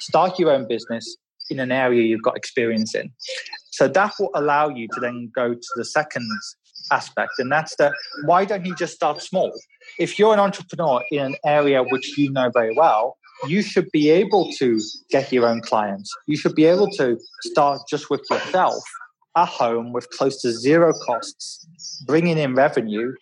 start 0.01 0.39
your 0.39 0.51
own 0.51 0.67
business 0.67 1.17
in 1.51 1.61
an 1.61 1.71
area 1.71 2.03
you've 2.03 2.23
got 2.23 2.37
experience 2.37 2.95
in. 2.95 3.13
So 3.71 3.89
that 3.89 4.13
will 4.19 4.31
allow 4.35 4.69
you 4.69 4.89
to 4.95 5.01
then 5.01 5.31
go 5.35 5.55
to 5.55 5.69
the 5.77 5.85
second 5.85 6.29
aspect, 6.91 7.33
and 7.39 7.51
that's 7.51 7.77
that 7.77 7.93
why 8.25 8.45
don't 8.45 8.65
you 8.65 8.75
just 8.75 8.95
start 8.95 9.21
small? 9.23 9.53
If 9.99 10.19
you're 10.19 10.33
an 10.33 10.41
entrepreneur 10.41 11.03
in 11.11 11.21
an 11.21 11.37
area 11.45 11.83
which 11.83 12.17
you 12.19 12.31
know 12.31 12.51
very 12.53 12.75
well, 12.77 13.17
you 13.47 13.63
should 13.63 13.91
be 13.91 14.11
able 14.11 14.51
to 14.59 14.81
get 15.11 15.33
your 15.33 15.47
own 15.47 15.61
clients. 15.61 16.11
You 16.27 16.37
should 16.37 16.55
be 16.55 16.65
able 16.65 16.89
to 16.93 17.19
start 17.43 17.83
just 17.89 18.11
with 18.11 18.23
yourself 18.31 18.83
at 19.37 19.49
home 19.49 19.93
with 19.93 20.09
close 20.11 20.41
to 20.43 20.53
zero 20.53 20.93
costs, 20.93 21.67
bringing 22.07 22.39
in 22.39 22.55
revenue 22.55 23.13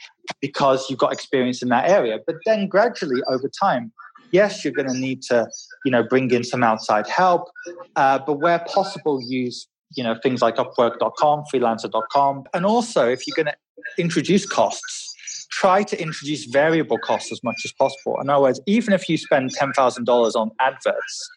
because 0.41 0.89
you've 0.89 0.99
got 0.99 1.13
experience 1.13 1.63
in 1.63 1.69
that 1.71 1.89
area. 1.89 2.19
But 2.27 2.37
then 2.45 2.69
gradually 2.69 3.23
over 3.29 3.49
time, 3.49 3.93
yes, 4.31 4.65
you're 4.65 4.75
going 4.75 4.89
to 4.89 4.99
need 4.99 5.23
to, 5.23 5.49
you 5.85 5.91
know, 5.91 6.03
bring 6.03 6.31
in 6.31 6.45
some 6.45 6.63
outside 6.63 7.09
help, 7.09 7.49
uh, 7.97 8.19
but 8.19 8.35
where 8.35 8.59
possible, 8.61 9.21
use 9.23 9.67
you 9.95 10.03
know 10.03 10.17
things 10.23 10.43
like 10.43 10.57
Upwork.com, 10.57 11.45
Freelancer.com, 11.53 12.45
and 12.55 12.67
also 12.67 13.09
if 13.09 13.27
you're 13.27 13.37
going 13.37 13.47
to 13.47 13.57
introduce 13.99 14.47
costs 14.47 15.12
try 15.53 15.83
to 15.83 16.01
introduce 16.01 16.47
variable 16.47 16.99
costs 16.99 17.31
as 17.31 17.43
much 17.45 17.63
as 17.65 17.73
possible. 17.73 18.19
In 18.21 18.31
other 18.31 18.43
words, 18.43 18.61
even 18.67 18.93
if 18.95 19.09
you 19.09 19.17
spend 19.17 19.55
$10,000 19.55 20.35
on 20.35 20.51
adverts, 20.59 21.31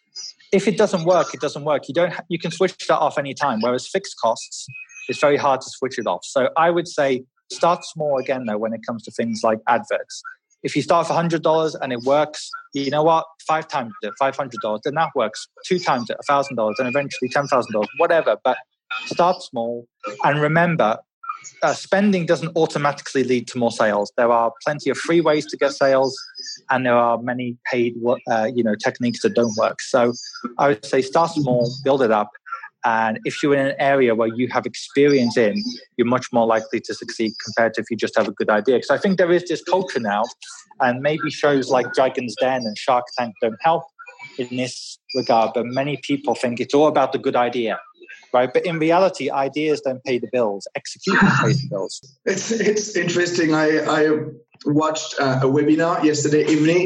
if 0.52 0.66
it 0.66 0.78
doesn't 0.78 1.04
work, 1.04 1.34
it 1.34 1.40
doesn't 1.40 1.64
work. 1.64 1.86
You 1.88 1.94
don't. 1.94 2.12
Ha- 2.12 2.22
you 2.28 2.38
can 2.38 2.50
switch 2.50 2.76
that 2.88 2.98
off 2.98 3.18
anytime. 3.18 3.60
Whereas 3.60 3.86
fixed 3.86 4.16
costs, 4.20 4.66
it's 5.08 5.18
very 5.20 5.36
hard 5.36 5.60
to 5.60 5.68
switch 5.68 5.98
it 5.98 6.06
off. 6.06 6.24
So 6.24 6.50
I 6.56 6.70
would 6.70 6.88
say 6.88 7.24
start 7.52 7.84
small 7.84 8.18
again 8.18 8.46
though 8.46 8.58
when 8.58 8.72
it 8.72 8.80
comes 8.86 9.02
to 9.04 9.10
things 9.10 9.40
like 9.42 9.58
adverts. 9.68 10.22
If 10.62 10.74
you 10.74 10.82
start 10.82 11.06
for 11.06 11.12
hundred 11.14 11.42
dollars 11.42 11.74
and 11.74 11.92
it 11.92 12.00
works, 12.04 12.50
you 12.74 12.90
know 12.90 13.02
what? 13.02 13.26
Five 13.46 13.68
times 13.68 13.92
it, 14.02 14.12
five 14.18 14.36
hundred 14.36 14.60
dollars, 14.62 14.80
then 14.84 14.94
that 14.94 15.10
works. 15.14 15.46
Two 15.66 15.78
times 15.78 16.08
it, 16.10 16.16
thousand 16.26 16.56
dollars, 16.56 16.76
and 16.78 16.88
eventually 16.88 17.28
ten 17.28 17.46
thousand 17.48 17.72
dollars, 17.72 17.88
whatever. 17.98 18.36
But 18.42 18.56
start 19.06 19.42
small 19.42 19.86
and 20.24 20.40
remember 20.40 20.98
uh, 21.62 21.74
spending 21.74 22.26
doesn't 22.26 22.56
automatically 22.56 23.24
lead 23.24 23.48
to 23.48 23.58
more 23.58 23.70
sales. 23.70 24.12
There 24.16 24.30
are 24.30 24.52
plenty 24.64 24.90
of 24.90 24.98
free 24.98 25.20
ways 25.20 25.46
to 25.46 25.56
get 25.56 25.72
sales, 25.72 26.16
and 26.70 26.86
there 26.86 26.96
are 26.96 27.18
many 27.18 27.56
paid, 27.70 27.96
uh, 28.30 28.50
you 28.54 28.62
know, 28.62 28.74
techniques 28.74 29.22
that 29.22 29.34
don't 29.34 29.56
work. 29.56 29.80
So 29.80 30.12
I 30.58 30.68
would 30.68 30.84
say 30.84 31.02
start 31.02 31.30
small, 31.30 31.70
build 31.84 32.02
it 32.02 32.10
up, 32.10 32.30
and 32.84 33.18
if 33.24 33.42
you're 33.42 33.54
in 33.54 33.66
an 33.66 33.74
area 33.78 34.14
where 34.14 34.28
you 34.28 34.48
have 34.52 34.64
experience 34.64 35.36
in, 35.36 35.62
you're 35.96 36.06
much 36.06 36.26
more 36.32 36.46
likely 36.46 36.80
to 36.80 36.94
succeed 36.94 37.32
compared 37.44 37.74
to 37.74 37.80
if 37.80 37.86
you 37.90 37.96
just 37.96 38.16
have 38.16 38.28
a 38.28 38.32
good 38.32 38.48
idea. 38.48 38.76
Because 38.76 38.90
I 38.90 38.98
think 38.98 39.18
there 39.18 39.32
is 39.32 39.44
this 39.48 39.62
culture 39.62 40.00
now, 40.00 40.22
and 40.80 41.00
maybe 41.00 41.30
shows 41.30 41.68
like 41.68 41.92
Dragon's 41.94 42.36
Den 42.40 42.62
and 42.62 42.78
Shark 42.78 43.04
Tank 43.18 43.34
don't 43.42 43.58
help 43.60 43.82
in 44.38 44.56
this 44.56 44.98
regard. 45.14 45.52
But 45.54 45.66
many 45.66 45.98
people 46.02 46.34
think 46.34 46.60
it's 46.60 46.74
all 46.74 46.86
about 46.86 47.12
the 47.12 47.18
good 47.18 47.36
idea 47.36 47.78
right? 48.36 48.52
But 48.52 48.66
in 48.66 48.78
reality, 48.78 49.30
ideas 49.30 49.80
don't 49.80 50.02
pay 50.04 50.18
the 50.18 50.28
bills. 50.32 50.68
Execution 50.76 51.28
pays 51.42 51.62
the 51.62 51.68
bills. 51.68 51.94
It's 52.24 52.50
it's 52.50 52.96
interesting. 52.96 53.54
I 53.54 53.66
I 53.98 54.00
watched 54.66 55.14
uh, 55.18 55.40
a 55.46 55.48
webinar 55.56 56.04
yesterday 56.10 56.44
evening 56.54 56.84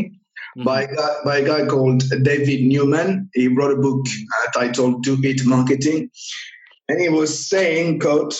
mm-hmm. 0.56 0.64
by 0.64 0.82
a 0.82 0.94
guy, 0.94 1.12
by 1.24 1.36
a 1.38 1.46
guy 1.52 1.66
called 1.66 2.02
David 2.22 2.60
Newman. 2.72 3.28
He 3.34 3.48
wrote 3.48 3.76
a 3.78 3.80
book 3.86 4.06
uh, 4.06 4.46
titled 4.58 5.02
"Do 5.02 5.18
It 5.22 5.44
Marketing," 5.44 6.10
and 6.88 7.00
he 7.00 7.08
was 7.08 7.30
saying, 7.52 8.00
"quote." 8.00 8.34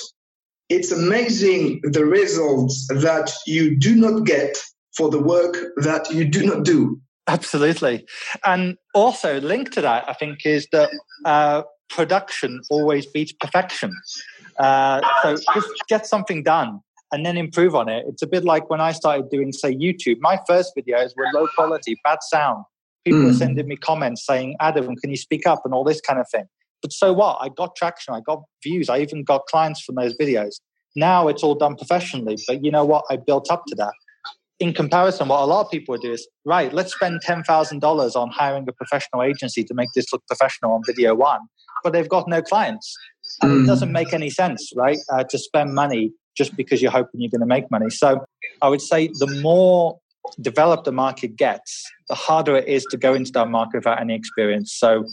It's 0.77 0.93
amazing 0.93 1.81
the 1.83 2.05
results 2.05 2.87
that 3.07 3.33
you 3.45 3.77
do 3.77 3.97
not 3.97 4.25
get 4.25 4.57
for 4.97 5.11
the 5.11 5.19
work 5.19 5.57
that 5.79 6.09
you 6.13 6.25
do 6.25 6.47
not 6.47 6.65
do. 6.65 7.01
Absolutely. 7.27 8.07
And 8.45 8.77
also 8.95 9.41
linked 9.41 9.73
to 9.73 9.81
that, 9.81 10.09
I 10.09 10.15
think, 10.15 10.47
is 10.47 10.69
that 10.71 10.91
uh, 11.25 11.63
production 11.91 12.61
always 12.71 13.07
beats 13.07 13.33
perfection. 13.33 13.93
Uh, 14.59 15.01
so 15.23 15.37
just 15.55 15.69
get 15.89 16.07
something 16.07 16.43
done 16.43 16.81
and 17.13 17.27
then 17.27 17.37
improve 17.37 17.75
on 17.75 17.89
it. 17.89 18.05
It's 18.09 18.23
a 18.23 18.27
bit 18.27 18.45
like 18.45 18.71
when 18.71 18.81
I 18.81 18.93
started 18.93 19.31
doing, 19.31 19.53
say, 19.53 19.75
YouTube. 19.75 20.17
My 20.21 20.39
first 20.47 20.73
videos 20.79 21.11
were 21.17 21.27
low 21.35 21.49
quality, 21.55 21.97
bad 22.05 22.19
sound. 22.23 22.65
People 23.05 23.21
mm. 23.21 23.27
were 23.27 23.33
sending 23.33 23.67
me 23.67 23.77
comments 23.77 24.25
saying, 24.25 24.57
Adam, 24.61 24.95
can 24.97 25.11
you 25.11 25.17
speak 25.17 25.47
up 25.47 25.63
and 25.65 25.75
all 25.75 25.85
this 25.85 26.01
kind 26.01 26.21
of 26.21 26.27
thing. 26.31 26.45
But 26.83 26.93
so 26.93 27.13
what? 27.13 27.39
I 27.41 27.49
got 27.49 27.75
traction, 27.77 28.15
I 28.15 28.21
got 28.21 28.43
views, 28.63 28.89
I 28.89 28.99
even 29.01 29.25
got 29.25 29.47
clients 29.47 29.83
from 29.83 29.97
those 29.97 30.17
videos. 30.17 30.61
Now 30.97 31.29
it's 31.29 31.43
all 31.43 31.55
done 31.55 31.77
professionally. 31.77 32.37
But 32.47 32.65
you 32.65 32.71
know 32.71 32.85
what? 32.85 33.05
I 33.11 33.17
built 33.17 33.51
up 33.51 33.65
to 33.69 33.75
that 33.77 33.93
in 34.61 34.75
comparison, 34.75 35.29
what 35.29 35.41
a 35.41 35.47
lot 35.47 35.65
of 35.65 35.71
people 35.71 35.95
would 35.95 36.03
do 36.03 36.13
is, 36.13 36.29
right, 36.45 36.73
let's 36.73 36.93
spend 36.93 37.21
$10,000 37.27 38.17
on 38.17 38.31
hiring 38.31 38.67
a 38.69 38.73
professional 38.73 39.23
agency 39.23 39.65
to 39.65 39.75
make 39.75 39.89
this 39.95 40.13
look 40.13 40.23
professional 40.27 40.73
on 40.73 40.83
video 40.87 41.15
one, 41.15 41.41
but 41.83 41.95
they've 41.95 42.09
got 42.09 42.29
no 42.29 42.43
clients. 42.43 42.95
And 43.41 43.51
mm. 43.51 43.65
it 43.65 43.67
doesn't 43.67 43.91
make 43.91 44.13
any 44.13 44.29
sense, 44.29 44.71
right, 44.77 44.99
uh, 45.11 45.25
to 45.25 45.39
spend 45.39 45.75
money 45.75 46.13
just 46.37 46.57
because 46.57 46.83
you're 46.83 46.91
hoping 46.91 47.21
you're 47.23 47.31
going 47.31 47.41
to 47.41 47.47
make 47.47 47.71
money. 47.71 47.89
So 47.89 48.25
I 48.61 48.69
would 48.69 48.83
say 48.83 49.09
the 49.09 49.41
more 49.43 49.99
developed 50.41 50.85
the 50.85 50.93
market 50.93 51.37
gets, 51.37 51.91
the 52.09 52.15
harder 52.15 52.57
it 52.57 52.69
is 52.69 52.85
to 52.91 52.99
go 52.99 53.15
into 53.15 53.33
that 53.33 53.49
market 53.49 53.79
without 53.79 54.01
any 54.01 54.15
experience. 54.15 54.75
So 54.79 55.05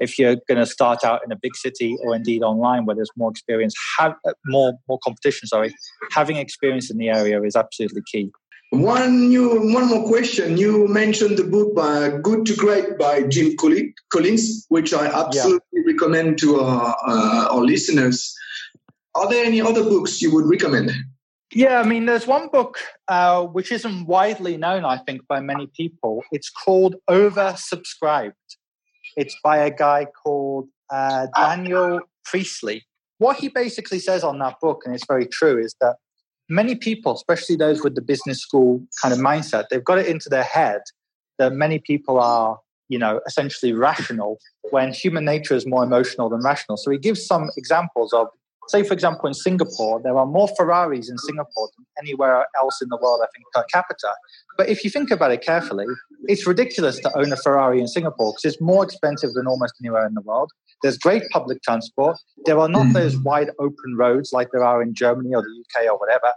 if 0.00 0.18
you're 0.18 0.36
going 0.48 0.58
to 0.58 0.66
start 0.66 1.04
out 1.04 1.20
in 1.24 1.30
a 1.30 1.36
big 1.36 1.54
city 1.54 1.96
or 2.02 2.14
indeed 2.14 2.42
online 2.42 2.84
where 2.84 2.96
there's 2.96 3.10
more 3.16 3.30
experience, 3.30 3.74
have 3.98 4.14
uh, 4.26 4.32
more 4.46 4.74
more 4.88 4.98
competition. 5.04 5.46
Sorry, 5.46 5.72
having 6.10 6.36
experience 6.36 6.90
in 6.90 6.98
the 6.98 7.08
area 7.08 7.40
is 7.42 7.54
absolutely 7.54 8.02
key. 8.10 8.30
One 8.70 9.28
new, 9.28 9.72
one 9.72 9.88
more 9.88 10.06
question. 10.06 10.56
You 10.56 10.88
mentioned 10.88 11.38
the 11.38 11.44
book 11.44 11.74
by 11.74 12.18
Good 12.20 12.44
to 12.46 12.56
Great 12.56 12.98
by 12.98 13.22
Jim 13.22 13.56
Collins, 13.56 14.66
which 14.68 14.92
I 14.92 15.06
absolutely 15.06 15.60
yeah. 15.72 15.82
recommend 15.86 16.38
to 16.40 16.60
our, 16.60 16.96
uh, 17.06 17.48
our 17.52 17.60
listeners. 17.60 18.34
Are 19.14 19.28
there 19.28 19.44
any 19.44 19.60
other 19.60 19.84
books 19.84 20.20
you 20.20 20.34
would 20.34 20.46
recommend? 20.46 20.90
Yeah, 21.52 21.80
I 21.80 21.84
mean, 21.84 22.06
there's 22.06 22.26
one 22.26 22.48
book 22.48 22.78
uh, 23.08 23.44
which 23.44 23.70
isn't 23.70 24.06
widely 24.06 24.56
known, 24.56 24.84
I 24.84 24.98
think, 24.98 25.26
by 25.28 25.40
many 25.40 25.68
people. 25.68 26.22
It's 26.32 26.50
called 26.50 26.96
Oversubscribed. 27.08 28.32
It's 29.16 29.36
by 29.44 29.58
a 29.58 29.70
guy 29.70 30.06
called 30.06 30.68
uh, 30.90 31.28
Daniel 31.34 32.00
Priestley. 32.24 32.84
What 33.18 33.38
he 33.38 33.48
basically 33.48 34.00
says 34.00 34.24
on 34.24 34.38
that 34.40 34.56
book, 34.60 34.82
and 34.84 34.94
it's 34.94 35.06
very 35.06 35.26
true, 35.26 35.58
is 35.58 35.74
that 35.80 35.96
many 36.48 36.74
people, 36.74 37.12
especially 37.14 37.56
those 37.56 37.82
with 37.82 37.94
the 37.94 38.02
business 38.02 38.40
school 38.40 38.82
kind 39.02 39.12
of 39.12 39.20
mindset, 39.20 39.64
they've 39.70 39.84
got 39.84 39.98
it 39.98 40.06
into 40.06 40.28
their 40.28 40.44
head 40.44 40.80
that 41.38 41.52
many 41.52 41.78
people 41.78 42.18
are, 42.18 42.58
you 42.88 42.98
know, 42.98 43.20
essentially 43.26 43.72
rational 43.72 44.38
when 44.70 44.92
human 44.92 45.24
nature 45.24 45.54
is 45.54 45.66
more 45.66 45.82
emotional 45.82 46.28
than 46.28 46.40
rational. 46.40 46.76
So 46.76 46.90
he 46.90 46.98
gives 46.98 47.26
some 47.26 47.50
examples 47.56 48.12
of, 48.12 48.28
say, 48.68 48.82
for 48.82 48.94
example, 48.94 49.26
in 49.26 49.34
Singapore, 49.34 50.00
there 50.02 50.16
are 50.16 50.26
more 50.26 50.48
Ferraris 50.56 51.08
in 51.08 51.18
Singapore 51.18 51.68
than 51.76 51.86
anywhere 52.02 52.46
else 52.56 52.80
in 52.80 52.88
the 52.88 52.96
world, 52.96 53.20
I 53.22 53.26
think, 53.34 53.44
per 53.52 53.64
capita. 53.72 54.12
But 54.56 54.68
if 54.68 54.84
you 54.84 54.90
think 54.90 55.10
about 55.10 55.32
it 55.32 55.42
carefully, 55.42 55.86
it's 56.24 56.46
ridiculous 56.46 56.98
to 57.00 57.18
own 57.18 57.32
a 57.32 57.36
Ferrari 57.36 57.80
in 57.80 57.88
Singapore 57.88 58.32
because 58.32 58.44
it's 58.44 58.60
more 58.60 58.84
expensive 58.84 59.34
than 59.34 59.46
almost 59.46 59.74
anywhere 59.82 60.06
in 60.06 60.14
the 60.14 60.22
world. 60.22 60.52
There's 60.82 60.98
great 60.98 61.22
public 61.30 61.62
transport. 61.62 62.18
There 62.44 62.58
are 62.58 62.68
not 62.68 62.86
mm. 62.86 62.92
those 62.92 63.16
wide 63.16 63.50
open 63.58 63.96
roads 63.96 64.32
like 64.32 64.48
there 64.52 64.64
are 64.64 64.82
in 64.82 64.94
Germany 64.94 65.34
or 65.34 65.42
the 65.42 65.64
UK 65.64 65.90
or 65.90 65.98
whatever. 65.98 66.32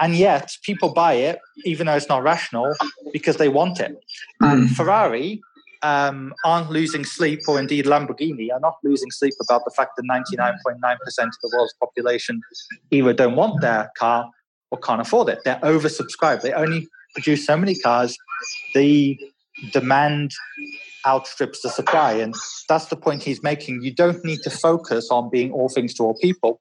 And 0.00 0.14
yet 0.14 0.52
people 0.62 0.92
buy 0.92 1.14
it, 1.14 1.40
even 1.64 1.86
though 1.86 1.94
it's 1.94 2.08
not 2.08 2.22
rational, 2.22 2.74
because 3.12 3.36
they 3.36 3.48
want 3.48 3.80
it. 3.80 3.96
Mm. 4.42 4.52
And 4.52 4.70
Ferrari 4.70 5.40
um, 5.82 6.34
aren't 6.44 6.70
losing 6.70 7.04
sleep, 7.04 7.40
or 7.48 7.58
indeed 7.58 7.84
Lamborghini 7.86 8.52
are 8.52 8.60
not 8.60 8.76
losing 8.84 9.10
sleep 9.10 9.34
about 9.40 9.64
the 9.64 9.72
fact 9.74 9.92
that 9.96 10.04
99.9% 10.04 10.94
of 11.06 11.32
the 11.42 11.50
world's 11.52 11.74
population 11.80 12.40
either 12.90 13.12
don't 13.12 13.36
want 13.36 13.60
their 13.60 13.90
car 13.96 14.30
or 14.70 14.78
can't 14.78 15.00
afford 15.00 15.28
it. 15.28 15.40
They're 15.44 15.60
oversubscribed. 15.60 16.42
They 16.42 16.52
only 16.52 16.86
produce 17.14 17.46
so 17.46 17.56
many 17.56 17.74
cars. 17.76 18.16
The 18.74 19.18
demand 19.72 20.32
outstrips 21.08 21.62
the 21.62 21.70
supply. 21.70 22.12
And 22.12 22.34
that's 22.68 22.86
the 22.86 22.96
point 22.96 23.22
he's 23.22 23.42
making. 23.42 23.82
You 23.82 23.92
don't 23.92 24.22
need 24.24 24.40
to 24.44 24.50
focus 24.50 25.08
on 25.10 25.30
being 25.30 25.50
all 25.52 25.68
things 25.68 25.94
to 25.94 26.02
all 26.04 26.16
people. 26.20 26.60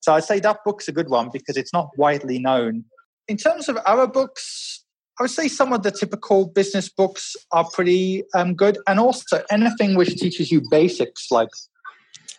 So 0.00 0.14
I'd 0.14 0.24
say 0.24 0.40
that 0.40 0.58
book's 0.64 0.88
a 0.88 0.92
good 0.92 1.10
one 1.10 1.28
because 1.32 1.56
it's 1.56 1.72
not 1.72 1.90
widely 1.96 2.38
known. 2.38 2.84
In 3.28 3.36
terms 3.36 3.68
of 3.68 3.76
our 3.84 4.06
books, 4.06 4.84
I 5.18 5.24
would 5.24 5.30
say 5.30 5.48
some 5.48 5.72
of 5.74 5.82
the 5.82 5.90
typical 5.90 6.46
business 6.46 6.88
books 6.88 7.36
are 7.52 7.68
pretty 7.74 8.24
um, 8.34 8.54
good, 8.54 8.78
and 8.86 8.98
also 8.98 9.42
anything 9.50 9.94
which 9.94 10.16
teaches 10.16 10.50
you 10.50 10.62
basics. 10.70 11.30
Like, 11.30 11.50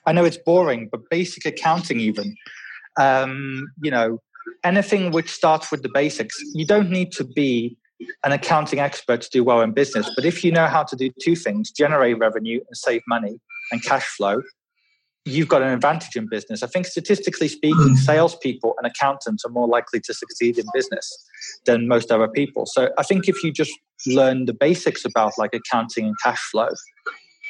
I 0.08 0.12
know 0.14 0.26
it's 0.26 0.38
boring, 0.38 0.90
but 0.92 1.02
basic 1.12 1.46
accounting, 1.46 2.00
even. 2.00 2.36
Um, 3.00 3.68
you 3.84 3.92
know, 3.92 4.20
anything 4.64 5.12
which 5.12 5.30
starts 5.30 5.72
with 5.72 5.84
the 5.84 5.92
basics. 5.94 6.36
You 6.56 6.66
don't 6.66 6.90
need 6.90 7.12
to 7.14 7.24
be 7.24 7.78
an 8.24 8.32
accounting 8.32 8.80
expert 8.80 9.22
to 9.22 9.30
do 9.32 9.44
well 9.44 9.62
in 9.62 9.72
business, 9.72 10.10
but 10.16 10.26
if 10.26 10.44
you 10.44 10.52
know 10.52 10.68
how 10.68 10.84
to 10.84 10.96
do 10.96 11.12
two 11.22 11.36
things: 11.36 11.72
generate 11.72 12.18
revenue 12.18 12.58
and 12.58 12.78
save 12.78 13.02
money 13.08 13.40
and 13.72 13.84
cash 13.84 14.06
flow, 14.06 14.42
you've 15.26 15.48
got 15.48 15.62
an 15.62 15.70
advantage 15.70 16.16
in 16.16 16.28
business. 16.28 16.64
I 16.64 16.68
think 16.68 16.86
statistically 16.86 17.48
speaking, 17.48 17.96
mm. 17.96 17.98
salespeople 17.98 18.74
and 18.78 18.92
accountants 18.92 19.46
are 19.46 19.52
more 19.52 19.68
likely 19.68 20.00
to 20.02 20.14
succeed 20.14 20.58
in 20.58 20.66
business 20.74 21.08
than 21.66 21.88
most 21.88 22.12
other 22.12 22.28
people. 22.28 22.66
So 22.66 22.90
I 22.98 23.04
think 23.04 23.28
if 23.28 23.44
you 23.44 23.52
just 23.52 23.72
learn 24.08 24.46
the 24.46 24.54
basics 24.54 25.06
about 25.06 25.34
like 25.38 25.54
accounting 25.54 26.06
and 26.06 26.16
cash 26.24 26.40
flow, 26.52 26.70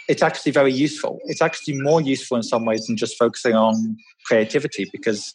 it's 0.09 0.21
actually 0.21 0.51
very 0.51 0.73
useful. 0.73 1.19
It's 1.25 1.41
actually 1.41 1.81
more 1.81 2.01
useful 2.01 2.37
in 2.37 2.43
some 2.43 2.65
ways 2.65 2.85
than 2.87 2.97
just 2.97 3.17
focusing 3.17 3.53
on 3.53 3.95
creativity 4.25 4.89
because 4.91 5.33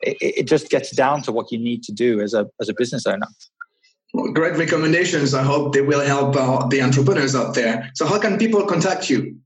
it, 0.00 0.16
it 0.20 0.46
just 0.46 0.68
gets 0.68 0.94
down 0.94 1.22
to 1.22 1.32
what 1.32 1.50
you 1.50 1.58
need 1.58 1.82
to 1.84 1.92
do 1.92 2.20
as 2.20 2.34
a 2.34 2.46
as 2.60 2.68
a 2.68 2.74
business 2.76 3.06
owner. 3.06 3.26
Great 4.14 4.56
recommendations. 4.56 5.34
I 5.34 5.42
hope 5.42 5.74
they 5.74 5.82
will 5.82 6.00
help 6.00 6.34
uh, 6.34 6.66
the 6.68 6.82
entrepreneurs 6.82 7.34
out 7.34 7.54
there. 7.54 7.90
So, 7.94 8.06
how 8.06 8.18
can 8.18 8.38
people 8.38 8.64
contact 8.64 9.10
you? 9.10 9.36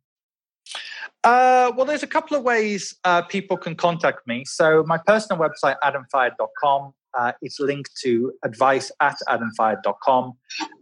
Uh, 1.24 1.70
well, 1.76 1.86
there's 1.86 2.02
a 2.02 2.08
couple 2.08 2.36
of 2.36 2.42
ways 2.42 2.96
uh, 3.04 3.22
people 3.22 3.56
can 3.56 3.76
contact 3.76 4.26
me. 4.26 4.44
So 4.44 4.82
my 4.86 4.98
personal 5.06 5.40
website, 5.40 5.76
adamfayed.com, 5.84 6.94
uh, 7.14 7.32
is 7.42 7.58
linked 7.60 7.90
to 8.02 8.32
advice 8.44 8.90
at 9.00 9.16
adamfayed.com. 9.28 10.32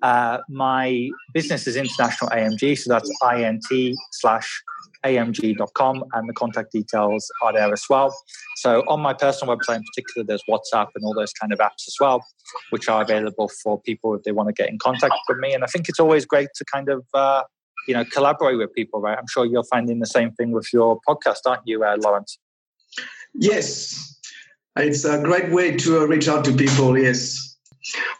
Uh, 0.01 0.38
my 0.49 1.11
business 1.35 1.66
is 1.66 1.77
International 1.77 2.31
AMG, 2.31 2.79
so 2.79 2.90
that's 2.90 3.11
int 3.23 3.97
slash 4.12 4.62
amg.com, 5.05 6.05
and 6.12 6.29
the 6.29 6.33
contact 6.35 6.73
details 6.73 7.31
are 7.43 7.53
there 7.53 7.73
as 7.73 7.85
well. 7.88 8.14
So 8.57 8.83
on 8.88 9.01
my 9.01 9.14
personal 9.14 9.57
website 9.57 9.77
in 9.77 9.85
particular, 9.95 10.27
there's 10.27 10.43
WhatsApp 10.49 10.88
and 10.95 11.05
all 11.05 11.14
those 11.14 11.33
kind 11.33 11.53
of 11.53 11.59
apps 11.59 11.87
as 11.88 11.97
well, 12.01 12.25
which 12.71 12.88
are 12.88 13.03
available 13.03 13.51
for 13.62 13.81
people 13.81 14.14
if 14.14 14.23
they 14.25 14.33
want 14.33 14.49
to 14.49 14.53
get 14.53 14.69
in 14.69 14.79
contact 14.79 15.14
with 15.29 15.38
me. 15.38 15.55
And 15.55 15.64
I 15.64 15.66
think 15.66 15.88
it's 15.88 16.01
always 16.01 16.25
great 16.27 16.49
to 16.57 16.64
kind 16.64 16.88
of 16.88 17.05
uh, 17.14 17.43
you 17.87 17.95
know 17.95 18.05
collaborate 18.05 18.59
with 18.59 18.73
people 18.75 19.01
right? 19.01 19.19
I'm 19.19 19.27
sure 19.29 19.45
you're 19.45 19.64
finding 19.64 19.99
the 19.99 20.07
same 20.07 20.33
thing 20.33 20.53
with 20.53 20.69
your 20.73 21.01
podcast 21.09 21.38
aren't 21.47 21.62
you 21.66 21.85
uh, 21.85 21.97
lawrence? 21.99 22.38
Yes. 23.35 24.19
It's 24.77 25.05
a 25.05 25.21
great 25.23 25.51
way 25.51 25.77
to 25.77 26.01
uh, 26.01 26.05
reach 26.07 26.29
out 26.29 26.45
to 26.47 26.53
people 26.53 26.99
yes. 26.99 27.57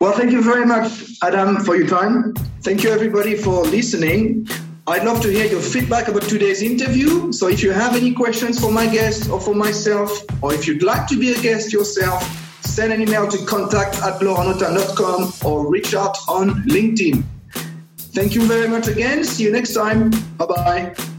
Well 0.01 0.13
thank 0.13 0.33
you 0.33 0.43
very 0.43 0.67
much 0.67 0.93
adam 1.23 1.57
for 1.65 1.77
your 1.77 1.87
time. 1.87 2.35
Thank 2.63 2.83
you 2.83 2.91
everybody 2.91 3.37
for 3.37 3.63
listening 3.65 4.49
I'd 4.91 5.05
love 5.05 5.21
to 5.23 5.29
hear 5.29 5.47
your 5.47 5.61
feedback 5.61 6.09
about 6.09 6.23
today's 6.23 6.63
interview. 6.63 7.31
So 7.31 7.47
if 7.47 7.63
you 7.63 7.71
have 7.71 7.95
any 7.95 8.13
questions 8.13 8.59
for 8.59 8.73
my 8.73 8.89
guest 8.89 9.31
or 9.31 9.41
for 9.41 9.55
myself, 9.55 10.25
or 10.43 10.53
if 10.53 10.67
you'd 10.67 10.83
like 10.83 11.07
to 11.07 11.17
be 11.17 11.33
a 11.33 11.41
guest 11.41 11.73
yourself, 11.73 12.25
send 12.63 12.93
an 12.93 13.01
email 13.01 13.29
to 13.29 13.39
contact 13.47 14.03
at 14.03 14.21
laurentnotin.com 14.21 15.33
or 15.45 15.71
reach 15.71 15.95
out 15.95 16.19
on 16.27 16.65
LinkedIn. 16.65 17.23
Thank 18.17 18.35
you 18.35 18.43
very 18.47 18.67
much 18.67 18.89
again. 18.89 19.23
See 19.23 19.45
you 19.45 19.53
next 19.53 19.75
time. 19.75 20.11
Bye 20.37 20.47
bye. 20.47 21.10